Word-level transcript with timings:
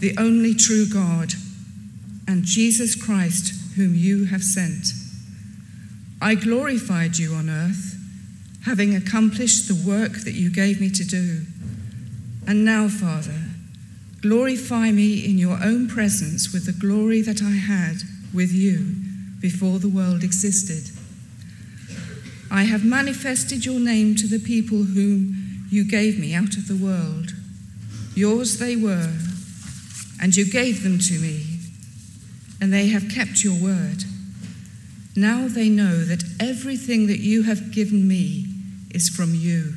the 0.00 0.16
only 0.18 0.54
true 0.54 0.86
God, 0.86 1.32
and 2.26 2.44
Jesus 2.44 2.94
Christ, 2.94 3.54
whom 3.76 3.94
you 3.94 4.26
have 4.26 4.42
sent. 4.42 4.92
I 6.20 6.34
glorified 6.34 7.18
you 7.18 7.34
on 7.34 7.48
earth, 7.48 7.96
having 8.64 8.94
accomplished 8.94 9.68
the 9.68 9.88
work 9.88 10.24
that 10.24 10.34
you 10.34 10.50
gave 10.50 10.80
me 10.80 10.90
to 10.90 11.04
do. 11.04 11.42
And 12.46 12.64
now, 12.64 12.88
Father, 12.88 13.40
glorify 14.20 14.90
me 14.90 15.24
in 15.24 15.38
your 15.38 15.58
own 15.62 15.88
presence 15.88 16.52
with 16.52 16.66
the 16.66 16.72
glory 16.72 17.22
that 17.22 17.42
I 17.42 17.50
had 17.50 17.96
with 18.34 18.52
you 18.52 18.94
before 19.40 19.78
the 19.78 19.88
world 19.88 20.24
existed. 20.24 20.90
I 22.50 22.64
have 22.64 22.84
manifested 22.84 23.64
your 23.64 23.78
name 23.78 24.16
to 24.16 24.26
the 24.26 24.38
people 24.38 24.78
whom 24.78 25.66
you 25.70 25.84
gave 25.84 26.18
me 26.18 26.34
out 26.34 26.56
of 26.56 26.66
the 26.66 26.76
world. 26.76 27.32
Yours 28.14 28.58
they 28.58 28.74
were, 28.74 29.12
and 30.20 30.34
you 30.34 30.50
gave 30.50 30.82
them 30.82 30.98
to 30.98 31.18
me, 31.18 31.44
and 32.60 32.72
they 32.72 32.88
have 32.88 33.08
kept 33.08 33.44
your 33.44 33.60
word. 33.60 34.04
Now 35.16 35.48
they 35.48 35.68
know 35.68 36.04
that 36.04 36.24
everything 36.40 37.06
that 37.06 37.20
you 37.20 37.42
have 37.42 37.72
given 37.72 38.06
me 38.06 38.46
is 38.90 39.08
from 39.08 39.34
you. 39.34 39.74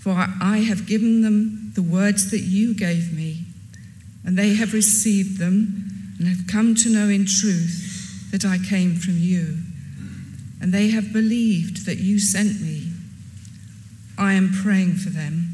For 0.00 0.12
I 0.12 0.58
have 0.58 0.86
given 0.86 1.22
them 1.22 1.72
the 1.74 1.82
words 1.82 2.30
that 2.30 2.40
you 2.40 2.74
gave 2.74 3.12
me, 3.12 3.44
and 4.24 4.36
they 4.36 4.54
have 4.54 4.72
received 4.72 5.38
them 5.38 6.14
and 6.18 6.28
have 6.28 6.46
come 6.46 6.74
to 6.76 6.90
know 6.90 7.08
in 7.08 7.26
truth 7.26 8.30
that 8.30 8.44
I 8.44 8.58
came 8.58 8.94
from 8.96 9.16
you 9.16 9.58
and 10.64 10.72
they 10.72 10.88
have 10.88 11.12
believed 11.12 11.84
that 11.84 11.98
you 11.98 12.18
sent 12.18 12.58
me. 12.62 12.90
I 14.16 14.32
am 14.32 14.50
praying 14.50 14.94
for 14.94 15.10
them. 15.10 15.53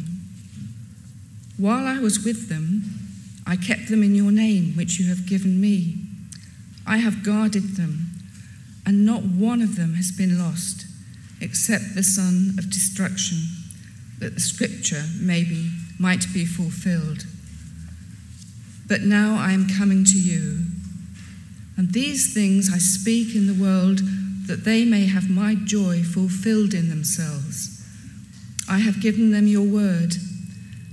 While 1.57 1.85
I 1.85 1.99
was 1.99 2.23
with 2.23 2.49
them, 2.49 2.83
I 3.45 3.55
kept 3.55 3.89
them 3.89 4.03
in 4.03 4.15
your 4.15 4.31
name, 4.31 4.73
which 4.75 4.99
you 4.99 5.07
have 5.09 5.27
given 5.27 5.59
me. 5.59 5.97
I 6.85 6.97
have 6.97 7.23
guarded 7.23 7.75
them, 7.75 8.11
and 8.85 9.05
not 9.05 9.23
one 9.23 9.61
of 9.61 9.75
them 9.75 9.95
has 9.95 10.11
been 10.11 10.39
lost, 10.39 10.85
except 11.39 11.95
the 11.95 12.03
son 12.03 12.55
of 12.57 12.69
destruction, 12.69 13.37
that 14.19 14.33
the 14.33 14.39
scripture 14.39 15.03
maybe 15.19 15.69
might 15.99 16.25
be 16.33 16.45
fulfilled. 16.45 17.25
But 18.87 19.01
now 19.01 19.37
I 19.37 19.51
am 19.51 19.67
coming 19.67 20.03
to 20.05 20.17
you 20.19 20.65
and 21.81 21.93
these 21.93 22.31
things 22.31 22.71
I 22.71 22.77
speak 22.77 23.35
in 23.35 23.47
the 23.47 23.59
world 23.59 24.01
that 24.45 24.65
they 24.65 24.85
may 24.85 25.07
have 25.07 25.31
my 25.31 25.55
joy 25.55 26.03
fulfilled 26.03 26.75
in 26.75 26.89
themselves. 26.89 27.83
I 28.69 28.77
have 28.77 29.01
given 29.01 29.31
them 29.31 29.47
your 29.47 29.65
word, 29.65 30.13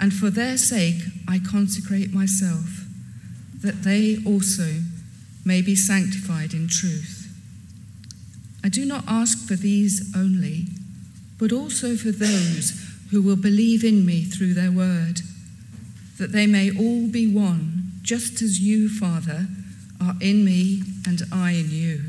And 0.00 0.12
for 0.12 0.30
their 0.30 0.56
sake 0.56 1.02
I 1.28 1.38
consecrate 1.38 2.12
myself, 2.12 2.84
that 3.62 3.82
they 3.82 4.18
also 4.26 4.80
may 5.44 5.62
be 5.62 5.74
sanctified 5.74 6.52
in 6.52 6.68
truth. 6.68 7.32
I 8.64 8.68
do 8.68 8.84
not 8.84 9.04
ask 9.06 9.46
for 9.46 9.54
these 9.54 10.14
only, 10.16 10.66
but 11.38 11.52
also 11.52 11.96
for 11.96 12.10
those 12.10 12.82
who 13.10 13.22
will 13.22 13.36
believe 13.36 13.84
in 13.84 14.04
me 14.04 14.24
through 14.24 14.54
their 14.54 14.72
word, 14.72 15.20
that 16.18 16.32
they 16.32 16.46
may 16.46 16.76
all 16.76 17.06
be 17.06 17.26
one 17.26 17.92
just 18.02 18.42
as 18.42 18.60
you, 18.60 18.88
Father, 18.88 19.46
are 20.00 20.14
in 20.20 20.44
me 20.44 20.82
and 21.06 21.22
I 21.32 21.52
in 21.52 21.70
you, 21.70 22.00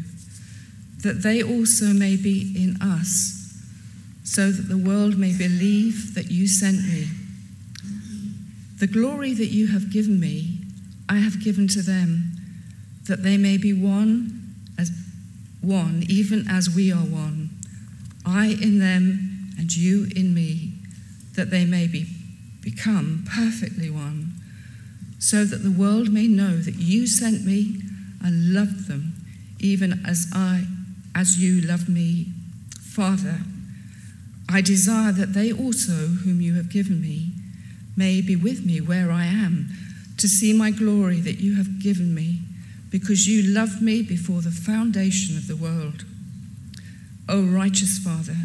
that 1.04 1.22
they 1.24 1.44
also 1.44 1.94
may 1.94 2.16
be 2.16 2.54
in 2.56 2.82
us, 2.82 3.54
so 4.24 4.52
that 4.52 4.70
the 4.70 4.78
world 4.78 5.18
may 5.18 5.38
believe 5.38 6.16
that 6.16 6.32
you 6.32 6.48
sent 6.48 6.84
me. 6.88 7.08
The 8.80 8.88
glory 8.88 9.34
that 9.34 9.48
you 9.48 9.68
have 9.68 9.92
given 9.92 10.20
me, 10.20 10.60
I 11.10 11.18
have 11.18 11.44
given 11.44 11.68
to 11.70 11.82
them, 11.82 12.32
that 13.08 13.24
they 13.24 13.38
may 13.38 13.58
be 13.58 13.74
one 13.74 14.54
as 14.78 14.92
one, 15.62 16.04
even 16.08 16.48
as 16.50 16.70
we 16.70 16.92
are 16.92 16.98
one. 16.98 17.50
I 18.26 18.48
in 18.48 18.80
them 18.80 19.54
and 19.58 19.76
you 19.76 20.08
in 20.16 20.34
me, 20.34 20.74
that 21.36 21.50
they 21.50 21.66
may 21.66 21.88
be 21.88 22.06
become 22.62 23.24
perfectly 23.26 23.90
one 23.90 24.34
so 25.20 25.46
that 25.46 25.64
the 25.64 25.72
world 25.72 26.12
may 26.12 26.28
know 26.28 26.58
that 26.58 26.76
you 26.76 27.08
sent 27.08 27.46
me 27.46 27.82
and 28.24 28.54
loved 28.54 28.88
them, 28.88 29.14
even 29.60 30.06
as 30.06 30.28
I, 30.34 30.66
as 31.16 31.42
you 31.42 31.62
loved 31.62 31.90
me. 31.90 32.28
Father, 32.82 33.40
I 34.50 34.62
desire 34.62 35.12
that 35.12 35.34
they 35.34 35.52
also, 35.52 35.92
whom 35.92 36.42
you 36.42 36.56
have 36.56 36.70
given 36.70 37.02
me, 37.02 37.32
may 37.98 38.22
be 38.22 38.36
with 38.36 38.66
me 38.66 38.80
where 38.80 39.12
I 39.12 39.26
am, 39.26 39.70
to 40.18 40.28
see 40.28 40.54
my 40.54 40.72
glory 40.72 41.20
that 41.20 41.42
you 41.42 41.56
have 41.56 41.82
given 41.82 42.14
me, 42.14 42.40
because 42.90 43.28
you 43.28 43.54
loved 43.54 43.82
me 43.82 44.02
before 44.04 44.42
the 44.42 44.52
foundation 44.52 45.36
of 45.36 45.48
the 45.48 45.56
world. 45.56 46.06
O 47.28 47.44
righteous 47.44 47.98
Father, 47.98 48.38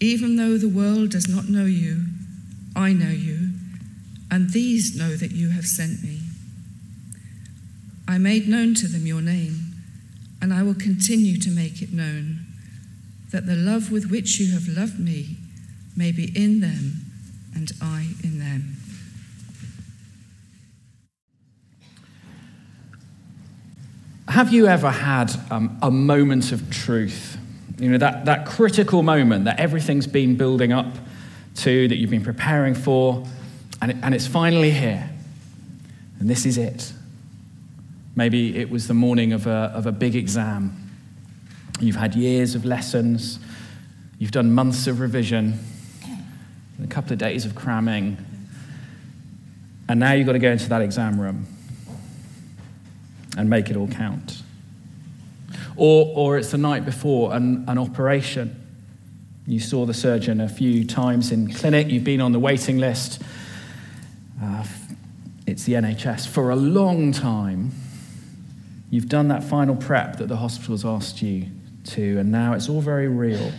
even 0.00 0.36
though 0.36 0.56
the 0.56 0.68
world 0.68 1.10
does 1.10 1.28
not 1.28 1.48
know 1.48 1.64
you, 1.64 2.04
I 2.76 2.92
know 2.92 3.10
you 3.10 3.48
and 4.30 4.50
these 4.50 4.96
know 4.96 5.16
that 5.16 5.32
you 5.32 5.50
have 5.50 5.66
sent 5.66 6.02
me. 6.02 6.20
I 8.06 8.18
made 8.18 8.48
known 8.48 8.74
to 8.74 8.86
them 8.86 9.06
your 9.06 9.22
name, 9.22 9.72
and 10.40 10.52
I 10.52 10.62
will 10.62 10.74
continue 10.74 11.38
to 11.40 11.50
make 11.50 11.82
it 11.82 11.92
known, 11.92 12.40
that 13.30 13.46
the 13.46 13.56
love 13.56 13.90
with 13.90 14.10
which 14.10 14.38
you 14.38 14.52
have 14.52 14.68
loved 14.68 15.00
me 15.00 15.36
may 15.96 16.12
be 16.12 16.30
in 16.36 16.60
them 16.60 17.07
and 17.58 17.72
I 17.82 18.06
in 18.22 18.38
them. 18.38 18.76
Have 24.28 24.52
you 24.52 24.68
ever 24.68 24.90
had 24.90 25.32
um, 25.50 25.76
a 25.82 25.90
moment 25.90 26.52
of 26.52 26.70
truth? 26.70 27.36
You 27.80 27.90
know, 27.90 27.98
that, 27.98 28.26
that 28.26 28.46
critical 28.46 29.02
moment 29.02 29.46
that 29.46 29.58
everything's 29.58 30.06
been 30.06 30.36
building 30.36 30.72
up 30.72 30.94
to, 31.56 31.88
that 31.88 31.96
you've 31.96 32.10
been 32.10 32.22
preparing 32.22 32.74
for, 32.74 33.24
and, 33.82 33.90
it, 33.90 33.96
and 34.04 34.14
it's 34.14 34.28
finally 34.28 34.70
here. 34.70 35.10
And 36.20 36.30
this 36.30 36.46
is 36.46 36.58
it. 36.58 36.92
Maybe 38.14 38.56
it 38.56 38.70
was 38.70 38.86
the 38.86 38.94
morning 38.94 39.32
of 39.32 39.48
a, 39.48 39.72
of 39.74 39.86
a 39.86 39.92
big 39.92 40.14
exam. 40.14 40.90
You've 41.80 41.96
had 41.96 42.14
years 42.14 42.54
of 42.54 42.64
lessons, 42.64 43.40
you've 44.20 44.30
done 44.30 44.52
months 44.52 44.86
of 44.86 45.00
revision, 45.00 45.58
a 46.82 46.86
couple 46.86 47.12
of 47.12 47.18
days 47.18 47.44
of 47.44 47.54
cramming. 47.54 48.16
And 49.88 50.00
now 50.00 50.12
you've 50.12 50.26
got 50.26 50.34
to 50.34 50.38
go 50.38 50.50
into 50.50 50.68
that 50.68 50.82
exam 50.82 51.20
room 51.20 51.46
and 53.36 53.48
make 53.48 53.70
it 53.70 53.76
all 53.76 53.88
count. 53.88 54.42
Or, 55.76 56.12
or 56.14 56.38
it's 56.38 56.50
the 56.50 56.58
night 56.58 56.84
before 56.84 57.34
an, 57.34 57.64
an 57.68 57.78
operation. 57.78 58.64
You 59.46 59.60
saw 59.60 59.86
the 59.86 59.94
surgeon 59.94 60.40
a 60.40 60.48
few 60.48 60.84
times 60.84 61.32
in 61.32 61.52
clinic, 61.52 61.88
you've 61.88 62.04
been 62.04 62.20
on 62.20 62.32
the 62.32 62.38
waiting 62.38 62.78
list. 62.78 63.22
Uh, 64.42 64.64
it's 65.46 65.64
the 65.64 65.72
NHS. 65.74 66.28
For 66.28 66.50
a 66.50 66.56
long 66.56 67.12
time, 67.12 67.72
you've 68.90 69.08
done 69.08 69.28
that 69.28 69.42
final 69.42 69.74
prep 69.74 70.16
that 70.16 70.28
the 70.28 70.36
hospital's 70.36 70.84
asked 70.84 71.22
you 71.22 71.46
to, 71.84 72.18
and 72.18 72.30
now 72.30 72.52
it's 72.52 72.68
all 72.68 72.82
very 72.82 73.08
real 73.08 73.52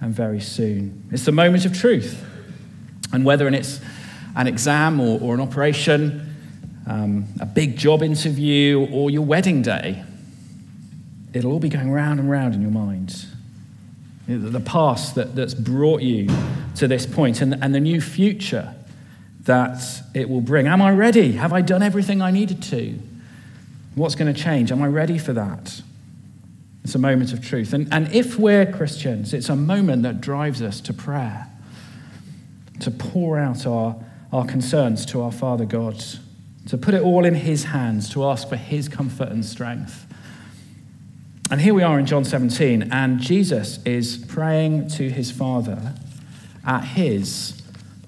and 0.00 0.14
very 0.14 0.40
soon. 0.40 1.08
It's 1.10 1.24
the 1.24 1.32
moment 1.32 1.64
of 1.64 1.76
truth. 1.76 2.24
And 3.12 3.24
whether 3.24 3.48
it's 3.48 3.80
an 4.36 4.46
exam 4.46 5.00
or, 5.00 5.20
or 5.20 5.34
an 5.34 5.40
operation, 5.40 6.34
um, 6.86 7.26
a 7.40 7.46
big 7.46 7.76
job 7.76 8.02
interview, 8.02 8.86
or 8.92 9.10
your 9.10 9.22
wedding 9.22 9.62
day, 9.62 10.04
it'll 11.32 11.52
all 11.52 11.58
be 11.58 11.68
going 11.68 11.90
round 11.90 12.20
and 12.20 12.30
round 12.30 12.54
in 12.54 12.62
your 12.62 12.70
mind. 12.70 13.26
The 14.26 14.60
past 14.60 15.14
that, 15.14 15.34
that's 15.34 15.54
brought 15.54 16.02
you 16.02 16.28
to 16.76 16.86
this 16.86 17.06
point 17.06 17.40
and, 17.40 17.62
and 17.62 17.74
the 17.74 17.80
new 17.80 18.00
future 18.00 18.74
that 19.42 19.82
it 20.14 20.28
will 20.28 20.42
bring. 20.42 20.66
Am 20.66 20.82
I 20.82 20.90
ready? 20.90 21.32
Have 21.32 21.54
I 21.54 21.62
done 21.62 21.82
everything 21.82 22.20
I 22.20 22.30
needed 22.30 22.62
to? 22.64 22.98
What's 23.94 24.14
going 24.14 24.32
to 24.32 24.38
change? 24.38 24.70
Am 24.70 24.82
I 24.82 24.86
ready 24.86 25.16
for 25.16 25.32
that? 25.32 25.82
It's 26.88 26.94
a 26.94 26.98
moment 26.98 27.34
of 27.34 27.46
truth. 27.46 27.74
And, 27.74 27.86
and 27.92 28.10
if 28.14 28.38
we're 28.38 28.64
Christians, 28.64 29.34
it's 29.34 29.50
a 29.50 29.56
moment 29.56 30.04
that 30.04 30.22
drives 30.22 30.62
us 30.62 30.80
to 30.80 30.94
prayer, 30.94 31.46
to 32.80 32.90
pour 32.90 33.38
out 33.38 33.66
our, 33.66 33.94
our 34.32 34.46
concerns 34.46 35.04
to 35.04 35.20
our 35.20 35.30
Father 35.30 35.66
God, 35.66 36.02
to 36.66 36.78
put 36.78 36.94
it 36.94 37.02
all 37.02 37.26
in 37.26 37.34
His 37.34 37.64
hands, 37.64 38.08
to 38.14 38.24
ask 38.24 38.48
for 38.48 38.56
His 38.56 38.88
comfort 38.88 39.28
and 39.28 39.44
strength. 39.44 40.06
And 41.50 41.60
here 41.60 41.74
we 41.74 41.82
are 41.82 41.98
in 41.98 42.06
John 42.06 42.24
17, 42.24 42.90
and 42.90 43.20
Jesus 43.20 43.84
is 43.84 44.16
praying 44.16 44.88
to 44.92 45.10
his 45.10 45.30
Father 45.30 45.92
at 46.66 46.84
his 46.84 47.60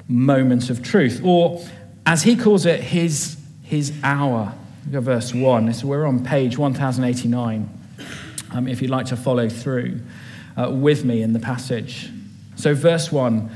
moment 0.09 0.71
of 0.71 0.82
truth, 0.82 1.21
or 1.23 1.62
as 2.06 2.23
he 2.23 2.35
calls 2.35 2.65
it, 2.65 2.81
his, 2.81 3.37
his 3.62 3.93
hour. 4.03 4.55
Look 4.87 4.94
at 4.94 5.03
verse 5.03 5.35
1. 5.35 5.75
So 5.75 5.87
we're 5.87 6.06
on 6.06 6.25
page 6.25 6.56
1089, 6.56 7.80
um, 8.52 8.69
if 8.69 8.82
you'd 8.82 8.91
like 8.91 9.06
to 9.06 9.17
follow 9.17 9.49
through 9.49 10.00
uh, 10.56 10.70
with 10.70 11.05
me 11.05 11.23
in 11.23 11.32
the 11.32 11.41
passage. 11.41 12.11
So, 12.56 12.75
verse 12.75 13.11
1 13.11 13.50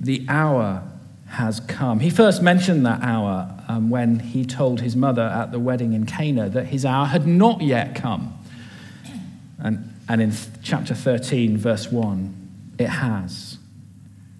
the 0.00 0.26
hour 0.28 0.82
has 1.28 1.60
come. 1.60 2.00
He 2.00 2.10
first 2.10 2.42
mentioned 2.42 2.84
that 2.84 3.02
hour 3.02 3.56
um, 3.68 3.88
when 3.88 4.18
he 4.18 4.44
told 4.44 4.80
his 4.80 4.96
mother 4.96 5.22
at 5.22 5.52
the 5.52 5.60
wedding 5.60 5.92
in 5.92 6.06
Cana 6.06 6.48
that 6.48 6.66
his 6.66 6.84
hour 6.84 7.06
had 7.06 7.26
not 7.26 7.62
yet 7.62 7.94
come. 7.94 8.36
And, 9.58 9.94
and 10.08 10.20
in 10.20 10.32
chapter 10.62 10.94
13, 10.94 11.56
verse 11.56 11.90
1, 11.90 12.74
it 12.78 12.88
has. 12.88 13.58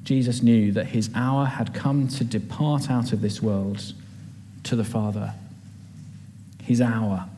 Jesus 0.02 0.42
knew 0.42 0.72
that 0.72 0.86
his 0.86 1.08
hour 1.14 1.46
had 1.46 1.72
come 1.72 2.08
to 2.08 2.24
depart 2.24 2.90
out 2.90 3.12
of 3.12 3.20
this 3.20 3.40
world 3.40 3.94
to 4.64 4.74
the 4.74 4.84
Father. 4.84 5.32
His 6.62 6.80
hour, 6.80 7.28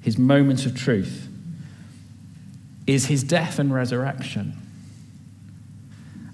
his 0.00 0.16
moment 0.16 0.64
of 0.64 0.74
truth, 0.74 1.28
is 2.86 3.06
his 3.06 3.22
death 3.22 3.58
and 3.58 3.72
resurrection. 3.72 4.56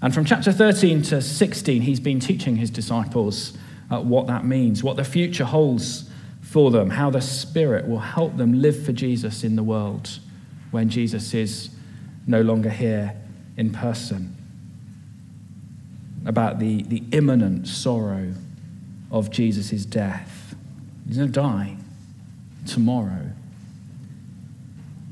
And 0.01 0.13
from 0.13 0.25
chapter 0.25 0.51
13 0.51 1.01
to 1.03 1.21
16, 1.21 1.81
he's 1.81 1.99
been 1.99 2.19
teaching 2.19 2.55
his 2.55 2.69
disciples 2.69 3.57
uh, 3.91 3.99
what 3.99 4.27
that 4.27 4.45
means, 4.45 4.83
what 4.83 4.95
the 4.95 5.03
future 5.03 5.45
holds 5.45 6.09
for 6.41 6.71
them, 6.71 6.91
how 6.91 7.09
the 7.09 7.21
Spirit 7.21 7.87
will 7.87 7.99
help 7.99 8.37
them 8.37 8.61
live 8.61 8.85
for 8.85 8.93
Jesus 8.93 9.43
in 9.43 9.55
the 9.55 9.63
world 9.63 10.19
when 10.71 10.89
Jesus 10.89 11.33
is 11.33 11.69
no 12.27 12.41
longer 12.41 12.69
here 12.69 13.15
in 13.57 13.71
person, 13.71 14.35
about 16.25 16.59
the, 16.59 16.83
the 16.83 17.03
imminent 17.11 17.67
sorrow 17.67 18.33
of 19.11 19.31
Jesus' 19.31 19.85
death. 19.85 20.55
He's 21.07 21.17
going 21.17 21.31
to 21.31 21.33
die 21.33 21.75
tomorrow. 22.65 23.31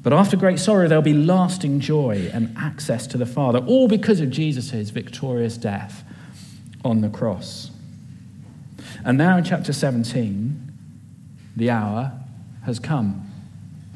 But 0.08 0.14
after 0.14 0.38
great 0.38 0.58
sorrow, 0.58 0.88
there'll 0.88 1.02
be 1.02 1.12
lasting 1.12 1.82
joy 1.82 2.32
and 2.34 2.56
access 2.58 3.08
to 3.08 3.18
the 3.18 3.26
Father, 3.26 3.60
all 3.60 3.90
because 3.90 4.22
of 4.22 4.30
Jesus' 4.30 4.90
victorious 4.90 5.58
death 5.58 6.06
on 6.86 7.02
the 7.02 7.10
cross. 7.10 7.72
And 9.04 9.18
now 9.18 9.36
in 9.36 9.44
chapter 9.44 9.74
17, 9.74 10.72
the 11.58 11.70
hour 11.70 12.14
has 12.64 12.80
come. 12.80 13.30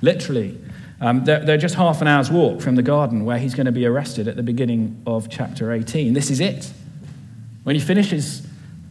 Literally, 0.02 0.60
um, 1.00 1.24
they're, 1.24 1.46
they're 1.46 1.58
just 1.58 1.76
half 1.76 2.02
an 2.02 2.10
hour's 2.10 2.30
walk 2.30 2.60
from 2.60 2.76
the 2.76 2.84
garden 2.84 3.24
where 3.24 3.38
he's 3.38 3.56
going 3.56 3.68
to 3.68 3.72
be 3.72 3.86
arrested 3.86 4.28
at 4.28 4.36
the 4.36 4.44
beginning 4.44 5.02
of 5.08 5.30
chapter 5.30 5.72
18. 5.72 6.12
This 6.14 6.30
is 6.30 6.42
it. 6.42 6.74
When 7.64 7.74
he 7.74 7.82
finishes 7.82 8.46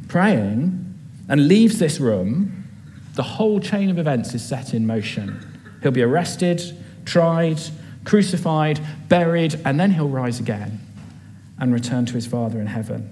praying 0.08 0.94
and 1.28 1.49
leaves 1.49 1.78
this 1.78 2.00
room, 2.00 2.64
the 3.12 3.23
whole 3.23 3.61
chain 3.61 3.90
of 3.90 3.99
events 3.99 4.32
is 4.32 4.43
set 4.43 4.73
in 4.73 4.87
motion. 4.87 5.46
He'll 5.82 5.93
be 5.93 6.00
arrested, 6.02 6.78
tried, 7.05 7.61
crucified, 8.05 8.81
buried, 9.08 9.61
and 9.64 9.79
then 9.79 9.93
he'll 9.93 10.08
rise 10.08 10.41
again 10.41 10.81
and 11.58 11.73
return 11.73 12.06
to 12.06 12.14
his 12.14 12.26
Father 12.26 12.61
in 12.61 12.67
heaven. 12.67 13.11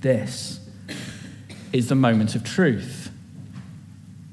This 0.00 0.60
is 1.72 1.88
the 1.88 1.94
moment 1.94 2.34
of 2.34 2.42
truth 2.42 3.10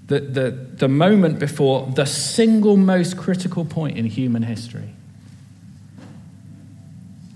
the, 0.07 0.21
the, 0.21 0.51
the 0.51 0.87
moment 0.87 1.37
before 1.37 1.85
the 1.85 2.05
single 2.05 2.77
most 2.77 3.17
critical 3.17 3.65
point 3.65 3.97
in 3.97 4.05
human 4.05 4.41
history. 4.41 4.89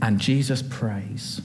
And 0.02 0.20
Jesus 0.20 0.64
prays. 0.64 1.42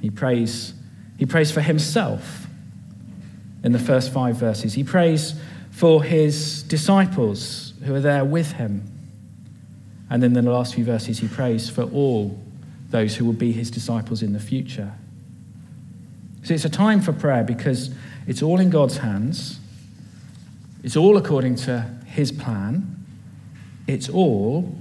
He 0.00 0.10
prays, 0.10 0.72
he 1.18 1.26
prays 1.26 1.52
for 1.52 1.60
himself 1.60 2.46
in 3.62 3.72
the 3.72 3.78
first 3.78 4.12
five 4.12 4.36
verses. 4.36 4.72
He 4.72 4.82
prays 4.82 5.34
for 5.70 6.02
his 6.02 6.62
disciples 6.64 7.74
who 7.84 7.94
are 7.94 8.00
there 8.00 8.24
with 8.24 8.52
him. 8.52 8.86
And 10.10 10.22
then 10.22 10.36
in 10.36 10.44
the 10.44 10.50
last 10.50 10.74
few 10.74 10.84
verses, 10.84 11.20
he 11.20 11.28
prays 11.28 11.70
for 11.70 11.82
all 11.82 12.38
those 12.90 13.16
who 13.16 13.24
will 13.24 13.32
be 13.32 13.52
his 13.52 13.70
disciples 13.70 14.22
in 14.22 14.32
the 14.32 14.40
future. 14.40 14.92
So 16.42 16.54
it's 16.54 16.64
a 16.64 16.70
time 16.70 17.00
for 17.00 17.12
prayer 17.12 17.44
because 17.44 17.94
it's 18.26 18.42
all 18.42 18.60
in 18.60 18.70
God's 18.70 18.98
hands. 18.98 19.60
It's 20.82 20.96
all 20.96 21.16
according 21.16 21.56
to 21.56 21.86
His 22.06 22.32
plan. 22.32 22.96
It's 23.86 24.08
all 24.08 24.74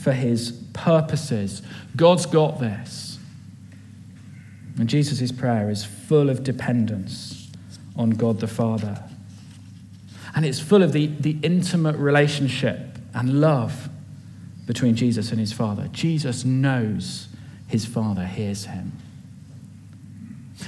for 0.00 0.12
His 0.12 0.52
purposes. 0.72 1.62
God's 1.94 2.26
got 2.26 2.60
this. 2.60 3.18
And 4.78 4.88
Jesus' 4.88 5.32
prayer 5.32 5.70
is 5.70 5.84
full 5.84 6.30
of 6.30 6.42
dependence 6.42 7.50
on 7.96 8.10
God 8.10 8.40
the 8.40 8.46
Father. 8.46 9.02
And 10.36 10.44
it's 10.44 10.60
full 10.60 10.82
of 10.82 10.92
the, 10.92 11.06
the 11.06 11.38
intimate 11.42 11.96
relationship 11.96 12.78
and 13.14 13.40
love 13.40 13.88
between 14.66 14.94
Jesus 14.94 15.30
and 15.30 15.40
his 15.40 15.52
Father. 15.52 15.88
Jesus 15.92 16.44
knows 16.44 17.28
his 17.66 17.86
Father 17.86 18.26
hears 18.26 18.66
him. 18.66 18.92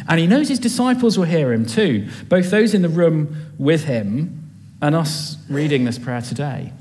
And 0.09 0.19
he 0.19 0.27
knows 0.27 0.49
his 0.49 0.59
disciples 0.59 1.19
will 1.19 1.27
hear 1.27 1.53
him 1.53 1.67
too, 1.67 2.09
both 2.29 2.51
those 2.51 2.75
in 2.75 2.83
the 2.83 2.89
room 2.89 3.53
with 3.59 3.85
him 3.85 4.51
and 4.81 4.95
us 4.95 5.37
reading 5.49 5.85
this 5.85 5.99
prayer 5.99 6.23
today. 6.23 6.73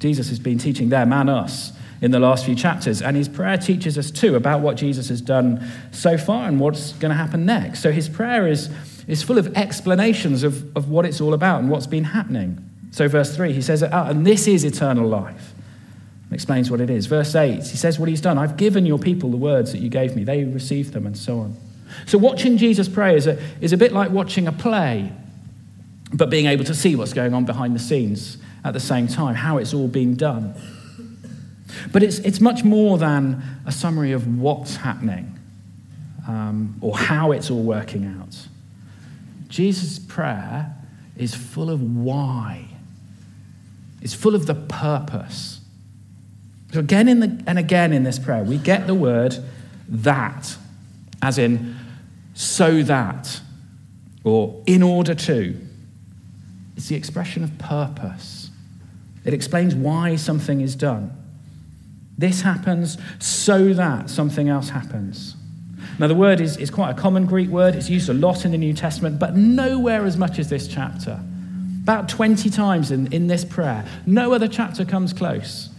Jesus 0.00 0.28
has 0.28 0.38
been 0.38 0.58
teaching 0.58 0.90
them 0.90 1.12
and 1.12 1.28
us 1.28 1.72
in 2.00 2.12
the 2.12 2.20
last 2.20 2.44
few 2.44 2.54
chapters, 2.54 3.02
and 3.02 3.16
his 3.16 3.28
prayer 3.28 3.56
teaches 3.56 3.98
us 3.98 4.12
too 4.12 4.36
about 4.36 4.60
what 4.60 4.76
Jesus 4.76 5.08
has 5.08 5.20
done 5.20 5.68
so 5.90 6.16
far 6.16 6.46
and 6.46 6.60
what's 6.60 6.92
going 6.92 7.10
to 7.10 7.16
happen 7.16 7.44
next. 7.44 7.80
So 7.80 7.90
his 7.90 8.08
prayer 8.08 8.46
is, 8.46 8.70
is 9.08 9.22
full 9.22 9.38
of 9.38 9.56
explanations 9.56 10.44
of, 10.44 10.76
of 10.76 10.90
what 10.90 11.04
it's 11.04 11.20
all 11.20 11.34
about 11.34 11.60
and 11.60 11.70
what's 11.70 11.86
been 11.86 12.04
happening. 12.04 12.62
So, 12.90 13.08
verse 13.08 13.34
3, 13.34 13.52
he 13.52 13.62
says, 13.62 13.82
oh, 13.82 13.88
And 13.90 14.26
this 14.26 14.46
is 14.46 14.64
eternal 14.64 15.08
life. 15.08 15.54
Explains 16.30 16.70
what 16.70 16.80
it 16.80 16.90
is. 16.90 17.06
Verse 17.06 17.34
8, 17.34 17.54
he 17.54 17.76
says 17.76 17.98
what 17.98 18.08
he's 18.08 18.20
done. 18.20 18.36
I've 18.38 18.58
given 18.58 18.84
your 18.84 18.98
people 18.98 19.30
the 19.30 19.38
words 19.38 19.72
that 19.72 19.78
you 19.78 19.88
gave 19.88 20.14
me. 20.14 20.24
They 20.24 20.44
received 20.44 20.92
them, 20.92 21.06
and 21.06 21.16
so 21.16 21.40
on. 21.40 21.56
So, 22.06 22.18
watching 22.18 22.58
Jesus 22.58 22.86
pray 22.86 23.16
is 23.16 23.26
a, 23.26 23.42
is 23.62 23.72
a 23.72 23.78
bit 23.78 23.92
like 23.92 24.10
watching 24.10 24.46
a 24.46 24.52
play, 24.52 25.10
but 26.12 26.28
being 26.28 26.46
able 26.46 26.64
to 26.64 26.74
see 26.74 26.94
what's 26.94 27.14
going 27.14 27.32
on 27.32 27.46
behind 27.46 27.74
the 27.74 27.80
scenes 27.80 28.36
at 28.62 28.74
the 28.74 28.80
same 28.80 29.08
time, 29.08 29.34
how 29.34 29.56
it's 29.56 29.72
all 29.72 29.88
been 29.88 30.16
done. 30.16 30.54
But 31.92 32.02
it's, 32.02 32.18
it's 32.20 32.40
much 32.40 32.64
more 32.64 32.98
than 32.98 33.42
a 33.64 33.72
summary 33.72 34.12
of 34.12 34.38
what's 34.38 34.76
happening 34.76 35.38
um, 36.26 36.76
or 36.80 36.96
how 36.96 37.32
it's 37.32 37.50
all 37.50 37.62
working 37.62 38.04
out. 38.04 38.47
Jesus' 39.48 39.98
prayer 39.98 40.74
is 41.16 41.34
full 41.34 41.70
of 41.70 41.82
why, 41.82 42.66
it's 44.00 44.14
full 44.14 44.34
of 44.34 44.46
the 44.46 44.54
purpose. 44.54 45.60
So, 46.72 46.80
again 46.80 47.08
in 47.08 47.20
the, 47.20 47.42
and 47.46 47.58
again 47.58 47.92
in 47.92 48.02
this 48.02 48.18
prayer, 48.18 48.44
we 48.44 48.58
get 48.58 48.86
the 48.86 48.94
word 48.94 49.36
that 49.88 50.56
as 51.22 51.38
in 51.38 51.76
so 52.34 52.82
that, 52.82 53.40
or 54.22 54.62
in 54.66 54.82
order 54.82 55.14
to. 55.14 55.56
It's 56.76 56.88
the 56.88 56.94
expression 56.94 57.42
of 57.42 57.58
purpose. 57.58 58.50
It 59.24 59.34
explains 59.34 59.74
why 59.74 60.16
something 60.16 60.60
is 60.60 60.76
done. 60.76 61.12
This 62.16 62.42
happens 62.42 62.98
so 63.18 63.72
that 63.74 64.10
something 64.10 64.48
else 64.48 64.70
happens. 64.70 65.34
Now, 65.98 66.06
the 66.06 66.14
word 66.14 66.40
is, 66.40 66.56
is 66.56 66.70
quite 66.70 66.90
a 66.90 66.94
common 66.94 67.26
Greek 67.26 67.48
word. 67.48 67.74
It's 67.74 67.90
used 67.90 68.08
a 68.08 68.14
lot 68.14 68.44
in 68.44 68.52
the 68.52 68.58
New 68.58 68.72
Testament, 68.72 69.18
but 69.18 69.36
nowhere 69.36 70.04
as 70.04 70.16
much 70.16 70.38
as 70.38 70.48
this 70.48 70.68
chapter. 70.68 71.20
About 71.82 72.08
20 72.08 72.50
times 72.50 72.90
in, 72.92 73.12
in 73.12 73.26
this 73.26 73.44
prayer. 73.44 73.84
No 74.06 74.32
other 74.32 74.46
chapter 74.46 74.84
comes 74.84 75.12
close. 75.12 75.70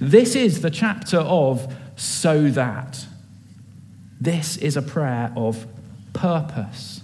This 0.00 0.34
is 0.34 0.62
the 0.62 0.70
chapter 0.70 1.18
of 1.18 1.72
so 1.94 2.48
that. 2.50 3.06
This 4.20 4.56
is 4.56 4.76
a 4.76 4.82
prayer 4.82 5.32
of 5.36 5.66
purpose. 6.12 7.02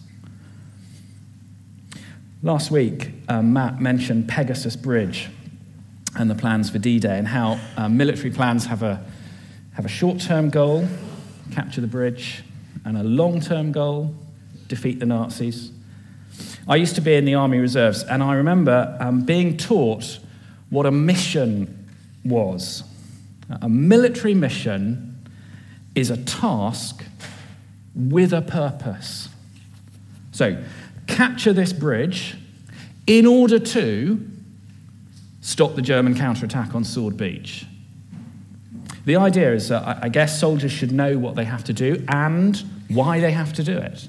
Last 2.42 2.70
week, 2.70 3.12
uh, 3.28 3.42
Matt 3.42 3.80
mentioned 3.80 4.28
Pegasus 4.28 4.74
Bridge 4.74 5.28
and 6.16 6.28
the 6.28 6.34
plans 6.34 6.70
for 6.70 6.78
D 6.78 6.98
Day 6.98 7.18
and 7.18 7.28
how 7.28 7.60
uh, 7.76 7.88
military 7.88 8.30
plans 8.30 8.66
have 8.66 8.82
a, 8.82 9.04
have 9.74 9.84
a 9.84 9.88
short 9.88 10.20
term 10.20 10.50
goal, 10.50 10.88
capture 11.52 11.80
the 11.80 11.86
bridge, 11.86 12.42
and 12.85 12.97
a 12.97 13.02
long 13.02 13.40
term 13.40 13.73
goal, 13.73 14.14
defeat 14.68 15.00
the 15.00 15.06
Nazis. 15.06 15.73
I 16.66 16.76
used 16.76 16.94
to 16.97 17.00
be 17.00 17.14
in 17.14 17.25
the 17.25 17.35
Army 17.35 17.58
Reserves, 17.58 18.02
and 18.02 18.23
I 18.23 18.35
remember 18.35 18.97
um, 19.00 19.23
being 19.23 19.56
taught 19.56 20.18
what 20.70 20.87
a 20.87 20.90
mission 20.90 21.88
was. 22.25 22.85
A 23.62 23.68
military 23.68 24.35
mission 24.35 25.26
is 25.94 26.11
a 26.11 26.16
task 26.16 27.02
with 27.94 28.32
a 28.32 28.42
purpose. 28.42 29.28
So, 30.32 30.62
capture 31.06 31.52
this 31.52 31.73
bridge 31.73 32.37
in 33.06 33.26
order 33.26 33.58
to 33.58 34.20
stop 35.40 35.75
the 35.75 35.82
German 35.82 36.14
counterattack 36.14 36.75
on 36.75 36.85
Sword 36.85 37.16
Beach. 37.16 37.64
The 39.08 39.16
idea 39.16 39.54
is 39.54 39.70
that 39.70 40.04
I 40.04 40.10
guess 40.10 40.38
soldiers 40.38 40.70
should 40.70 40.92
know 40.92 41.16
what 41.16 41.34
they 41.34 41.46
have 41.46 41.64
to 41.64 41.72
do 41.72 42.04
and 42.08 42.62
why 42.88 43.20
they 43.20 43.32
have 43.32 43.54
to 43.54 43.64
do 43.64 43.74
it. 43.74 44.06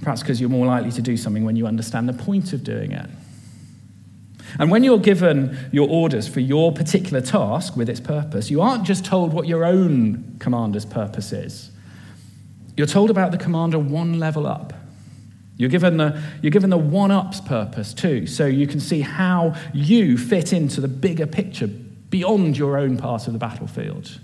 Perhaps 0.00 0.20
because 0.20 0.40
you're 0.40 0.50
more 0.50 0.66
likely 0.66 0.90
to 0.90 1.00
do 1.00 1.16
something 1.16 1.44
when 1.44 1.54
you 1.54 1.68
understand 1.68 2.08
the 2.08 2.12
point 2.12 2.52
of 2.52 2.64
doing 2.64 2.90
it. 2.90 3.08
And 4.58 4.68
when 4.68 4.82
you're 4.82 4.98
given 4.98 5.56
your 5.70 5.88
orders 5.88 6.26
for 6.26 6.40
your 6.40 6.72
particular 6.72 7.20
task 7.20 7.76
with 7.76 7.88
its 7.88 8.00
purpose, 8.00 8.50
you 8.50 8.60
aren't 8.60 8.82
just 8.82 9.04
told 9.04 9.32
what 9.32 9.46
your 9.46 9.64
own 9.64 10.38
commander's 10.40 10.84
purpose 10.84 11.32
is. 11.32 11.70
You're 12.76 12.88
told 12.88 13.10
about 13.10 13.30
the 13.30 13.38
commander 13.38 13.78
one 13.78 14.18
level 14.18 14.44
up. 14.44 14.72
You're 15.56 15.70
given 15.70 15.98
the, 15.98 16.20
you're 16.42 16.50
given 16.50 16.70
the 16.70 16.78
one 16.78 17.12
up's 17.12 17.40
purpose 17.40 17.94
too, 17.94 18.26
so 18.26 18.44
you 18.44 18.66
can 18.66 18.80
see 18.80 19.02
how 19.02 19.54
you 19.72 20.18
fit 20.18 20.52
into 20.52 20.80
the 20.80 20.88
bigger 20.88 21.28
picture 21.28 21.70
beyond 22.12 22.58
your 22.58 22.76
own 22.76 22.98
part 22.98 23.26
of 23.26 23.32
the 23.32 23.38
battlefield. 23.38 24.20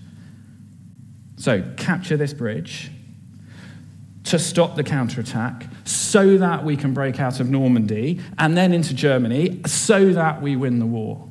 So, 1.38 1.64
capture 1.76 2.16
this 2.16 2.34
bridge 2.34 2.90
to 4.24 4.38
stop 4.38 4.76
the 4.76 4.84
counterattack 4.84 5.64
so 5.84 6.36
that 6.36 6.62
we 6.64 6.76
can 6.76 6.92
break 6.92 7.18
out 7.18 7.40
of 7.40 7.48
Normandy 7.48 8.20
and 8.36 8.56
then 8.56 8.74
into 8.74 8.92
Germany 8.92 9.62
so 9.64 10.12
that 10.12 10.42
we 10.42 10.54
win 10.54 10.80
the 10.80 10.86
war. 10.86 11.26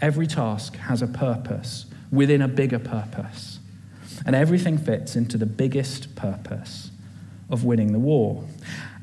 Every 0.00 0.28
task 0.28 0.76
has 0.76 1.02
a 1.02 1.08
purpose 1.08 1.86
within 2.12 2.40
a 2.40 2.46
bigger 2.46 2.78
purpose, 2.78 3.58
and 4.24 4.36
everything 4.36 4.78
fits 4.78 5.16
into 5.16 5.36
the 5.36 5.46
biggest 5.46 6.14
purpose 6.14 6.92
of 7.50 7.64
winning 7.64 7.92
the 7.92 7.98
war. 7.98 8.44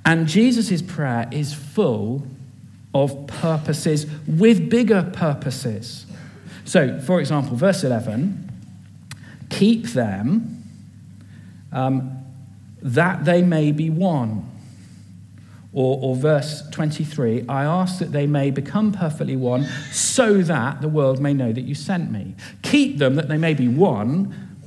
And 0.05 0.27
Jesus' 0.27 0.81
prayer 0.81 1.27
is 1.31 1.53
full 1.53 2.25
of 2.93 3.27
purposes 3.27 4.05
with 4.27 4.69
bigger 4.69 5.09
purposes. 5.13 6.02
So, 6.65 6.99
for 6.99 7.19
example, 7.19 7.55
verse 7.55 7.83
11 7.83 8.49
keep 9.49 9.85
them 9.89 10.63
um, 11.71 12.17
that 12.81 13.23
they 13.25 13.41
may 13.41 13.71
be 13.71 13.89
one. 13.89 14.49
Or, 15.73 15.97
or, 16.01 16.15
verse 16.15 16.69
23 16.69 17.45
I 17.49 17.63
ask 17.63 17.97
that 17.97 18.11
they 18.11 18.27
may 18.27 18.51
become 18.51 18.91
perfectly 18.91 19.35
one, 19.35 19.63
so 19.91 20.41
that 20.43 20.81
the 20.81 20.87
world 20.87 21.19
may 21.19 21.33
know 21.33 21.51
that 21.51 21.61
you 21.61 21.73
sent 21.73 22.11
me. 22.11 22.35
Keep 22.61 22.99
them 22.99 23.15
that 23.15 23.27
they 23.27 23.37
may 23.37 23.55
be 23.55 23.67
one. 23.67 24.57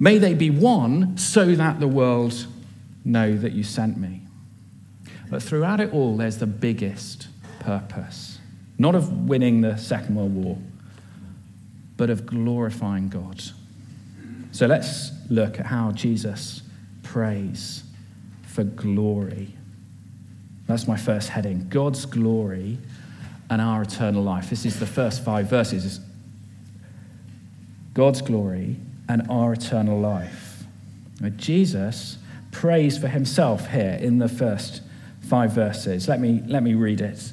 May 0.00 0.18
they 0.18 0.34
be 0.34 0.50
one, 0.50 1.16
so 1.16 1.54
that 1.54 1.78
the 1.78 1.86
world 1.86 2.46
know 3.04 3.36
that 3.36 3.52
you 3.52 3.62
sent 3.62 3.96
me. 3.96 4.22
But 5.30 5.42
throughout 5.42 5.80
it 5.80 5.92
all, 5.92 6.16
there's 6.16 6.38
the 6.38 6.46
biggest 6.46 7.28
purpose 7.60 8.34
not 8.78 8.94
of 8.94 9.28
winning 9.28 9.60
the 9.60 9.76
Second 9.76 10.16
World 10.16 10.34
War, 10.34 10.58
but 11.96 12.10
of 12.10 12.26
glorifying 12.26 13.08
God. 13.08 13.42
So 14.52 14.66
let's 14.66 15.10
look 15.28 15.58
at 15.58 15.66
how 15.66 15.92
Jesus 15.92 16.62
prays 17.02 17.84
for 18.42 18.64
glory. 18.64 19.54
That's 20.66 20.88
my 20.88 20.96
first 20.96 21.28
heading 21.28 21.68
God's 21.68 22.06
glory 22.06 22.78
and 23.50 23.60
our 23.60 23.82
eternal 23.82 24.22
life. 24.22 24.50
This 24.50 24.64
is 24.64 24.78
the 24.78 24.86
first 24.86 25.24
five 25.24 25.50
verses. 25.50 26.00
God's 27.92 28.22
glory 28.22 28.76
and 29.08 29.28
our 29.30 29.52
eternal 29.52 30.00
life. 30.00 30.64
Now, 31.20 31.28
Jesus 31.30 32.18
prays 32.50 32.98
for 32.98 33.08
himself 33.08 33.70
here 33.70 33.98
in 34.00 34.18
the 34.18 34.28
first 34.28 34.82
five 35.20 35.52
verses. 35.52 36.08
Let 36.08 36.20
me, 36.20 36.42
let 36.46 36.62
me 36.62 36.74
read 36.74 37.00
it. 37.00 37.32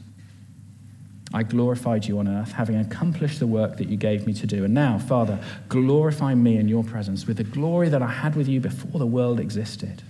I 1.33 1.43
glorified 1.43 2.05
you 2.05 2.19
on 2.19 2.27
earth, 2.27 2.51
having 2.51 2.75
accomplished 2.75 3.39
the 3.39 3.47
work 3.47 3.77
that 3.77 3.87
you 3.87 3.95
gave 3.95 4.27
me 4.27 4.33
to 4.33 4.45
do. 4.45 4.65
And 4.65 4.73
now, 4.73 4.97
Father, 4.97 5.39
glorify 5.69 6.35
me 6.35 6.57
in 6.57 6.67
your 6.67 6.83
presence 6.83 7.25
with 7.25 7.37
the 7.37 7.43
glory 7.43 7.87
that 7.89 8.01
I 8.01 8.11
had 8.11 8.35
with 8.35 8.49
you 8.49 8.59
before 8.59 8.99
the 8.99 9.05
world 9.05 9.39
existed. 9.39 10.03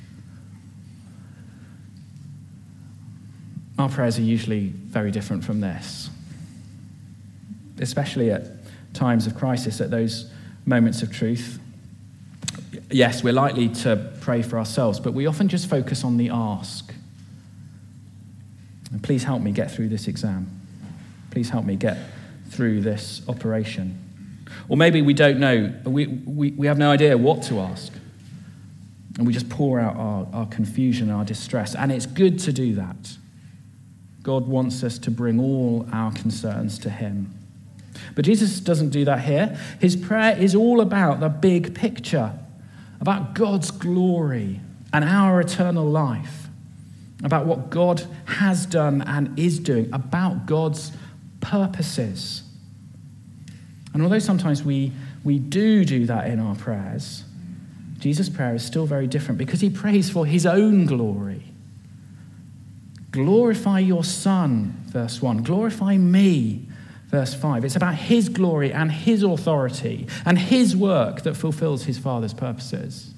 Our 3.77 3.89
prayers 3.89 4.17
are 4.17 4.23
usually 4.23 4.67
very 4.67 5.11
different 5.11 5.43
from 5.43 5.59
this, 5.61 6.09
especially 7.79 8.31
at 8.31 8.47
times 8.93 9.27
of 9.27 9.35
crisis, 9.35 9.79
at 9.79 9.91
those 9.91 10.31
moments 10.65 11.01
of 11.03 11.11
truth. 11.11 11.59
Yes, 12.89 13.23
we're 13.23 13.33
likely 13.33 13.69
to 13.69 14.11
pray 14.21 14.41
for 14.41 14.57
ourselves, 14.57 14.99
but 14.99 15.13
we 15.13 15.25
often 15.27 15.47
just 15.47 15.69
focus 15.69 16.03
on 16.03 16.17
the 16.17 16.29
ask. 16.29 16.93
And 18.91 19.01
please 19.01 19.23
help 19.23 19.41
me 19.41 19.51
get 19.51 19.71
through 19.71 19.89
this 19.89 20.07
exam. 20.07 20.60
Please 21.31 21.49
help 21.49 21.65
me 21.65 21.75
get 21.75 21.97
through 22.49 22.81
this 22.81 23.21
operation. 23.27 23.97
Or 24.69 24.77
maybe 24.77 25.01
we 25.01 25.13
don't 25.13 25.39
know, 25.39 25.73
we, 25.85 26.07
we, 26.07 26.51
we 26.51 26.67
have 26.67 26.77
no 26.77 26.91
idea 26.91 27.17
what 27.17 27.43
to 27.43 27.59
ask. 27.59 27.91
And 29.17 29.25
we 29.25 29.33
just 29.33 29.49
pour 29.49 29.79
out 29.79 29.95
our, 29.95 30.27
our 30.33 30.45
confusion, 30.47 31.09
our 31.09 31.25
distress. 31.25 31.75
And 31.75 31.91
it's 31.91 32.05
good 32.05 32.39
to 32.39 32.53
do 32.53 32.75
that. 32.75 33.17
God 34.23 34.47
wants 34.47 34.83
us 34.83 34.99
to 34.99 35.11
bring 35.11 35.39
all 35.39 35.87
our 35.91 36.11
concerns 36.11 36.77
to 36.79 36.89
Him. 36.89 37.33
But 38.15 38.25
Jesus 38.25 38.59
doesn't 38.59 38.89
do 38.89 39.05
that 39.05 39.21
here. 39.21 39.57
His 39.79 39.95
prayer 39.95 40.37
is 40.37 40.55
all 40.55 40.81
about 40.81 41.19
the 41.19 41.29
big 41.29 41.73
picture, 41.73 42.33
about 42.99 43.33
God's 43.33 43.71
glory 43.71 44.59
and 44.93 45.03
our 45.03 45.41
eternal 45.41 45.85
life, 45.85 46.47
about 47.23 47.45
what 47.45 47.69
God 47.69 48.05
has 48.25 48.65
done 48.65 49.01
and 49.01 49.37
is 49.37 49.59
doing, 49.59 49.89
about 49.93 50.45
God's 50.45 50.91
purposes. 51.41 52.43
And 53.93 54.01
although 54.01 54.19
sometimes 54.19 54.63
we, 54.63 54.91
we 55.23 55.39
do 55.39 55.83
do 55.83 56.05
that 56.05 56.27
in 56.27 56.39
our 56.39 56.55
prayers, 56.55 57.23
Jesus' 57.99 58.29
prayer 58.29 58.55
is 58.55 58.65
still 58.65 58.85
very 58.85 59.07
different 59.07 59.37
because 59.37 59.61
he 59.61 59.69
prays 59.69 60.09
for 60.09 60.25
his 60.25 60.45
own 60.45 60.85
glory. 60.85 61.43
Glorify 63.11 63.79
your 63.79 64.03
Son, 64.03 64.81
verse 64.87 65.21
1. 65.21 65.43
Glorify 65.43 65.97
me, 65.97 66.65
verse 67.07 67.33
5. 67.33 67.65
It's 67.65 67.75
about 67.75 67.95
his 67.95 68.29
glory 68.29 68.71
and 68.71 68.91
his 68.91 69.21
authority 69.21 70.07
and 70.25 70.39
his 70.39 70.75
work 70.75 71.23
that 71.23 71.35
fulfills 71.35 71.83
his 71.83 71.99
Father's 71.99 72.33
purposes. 72.33 73.13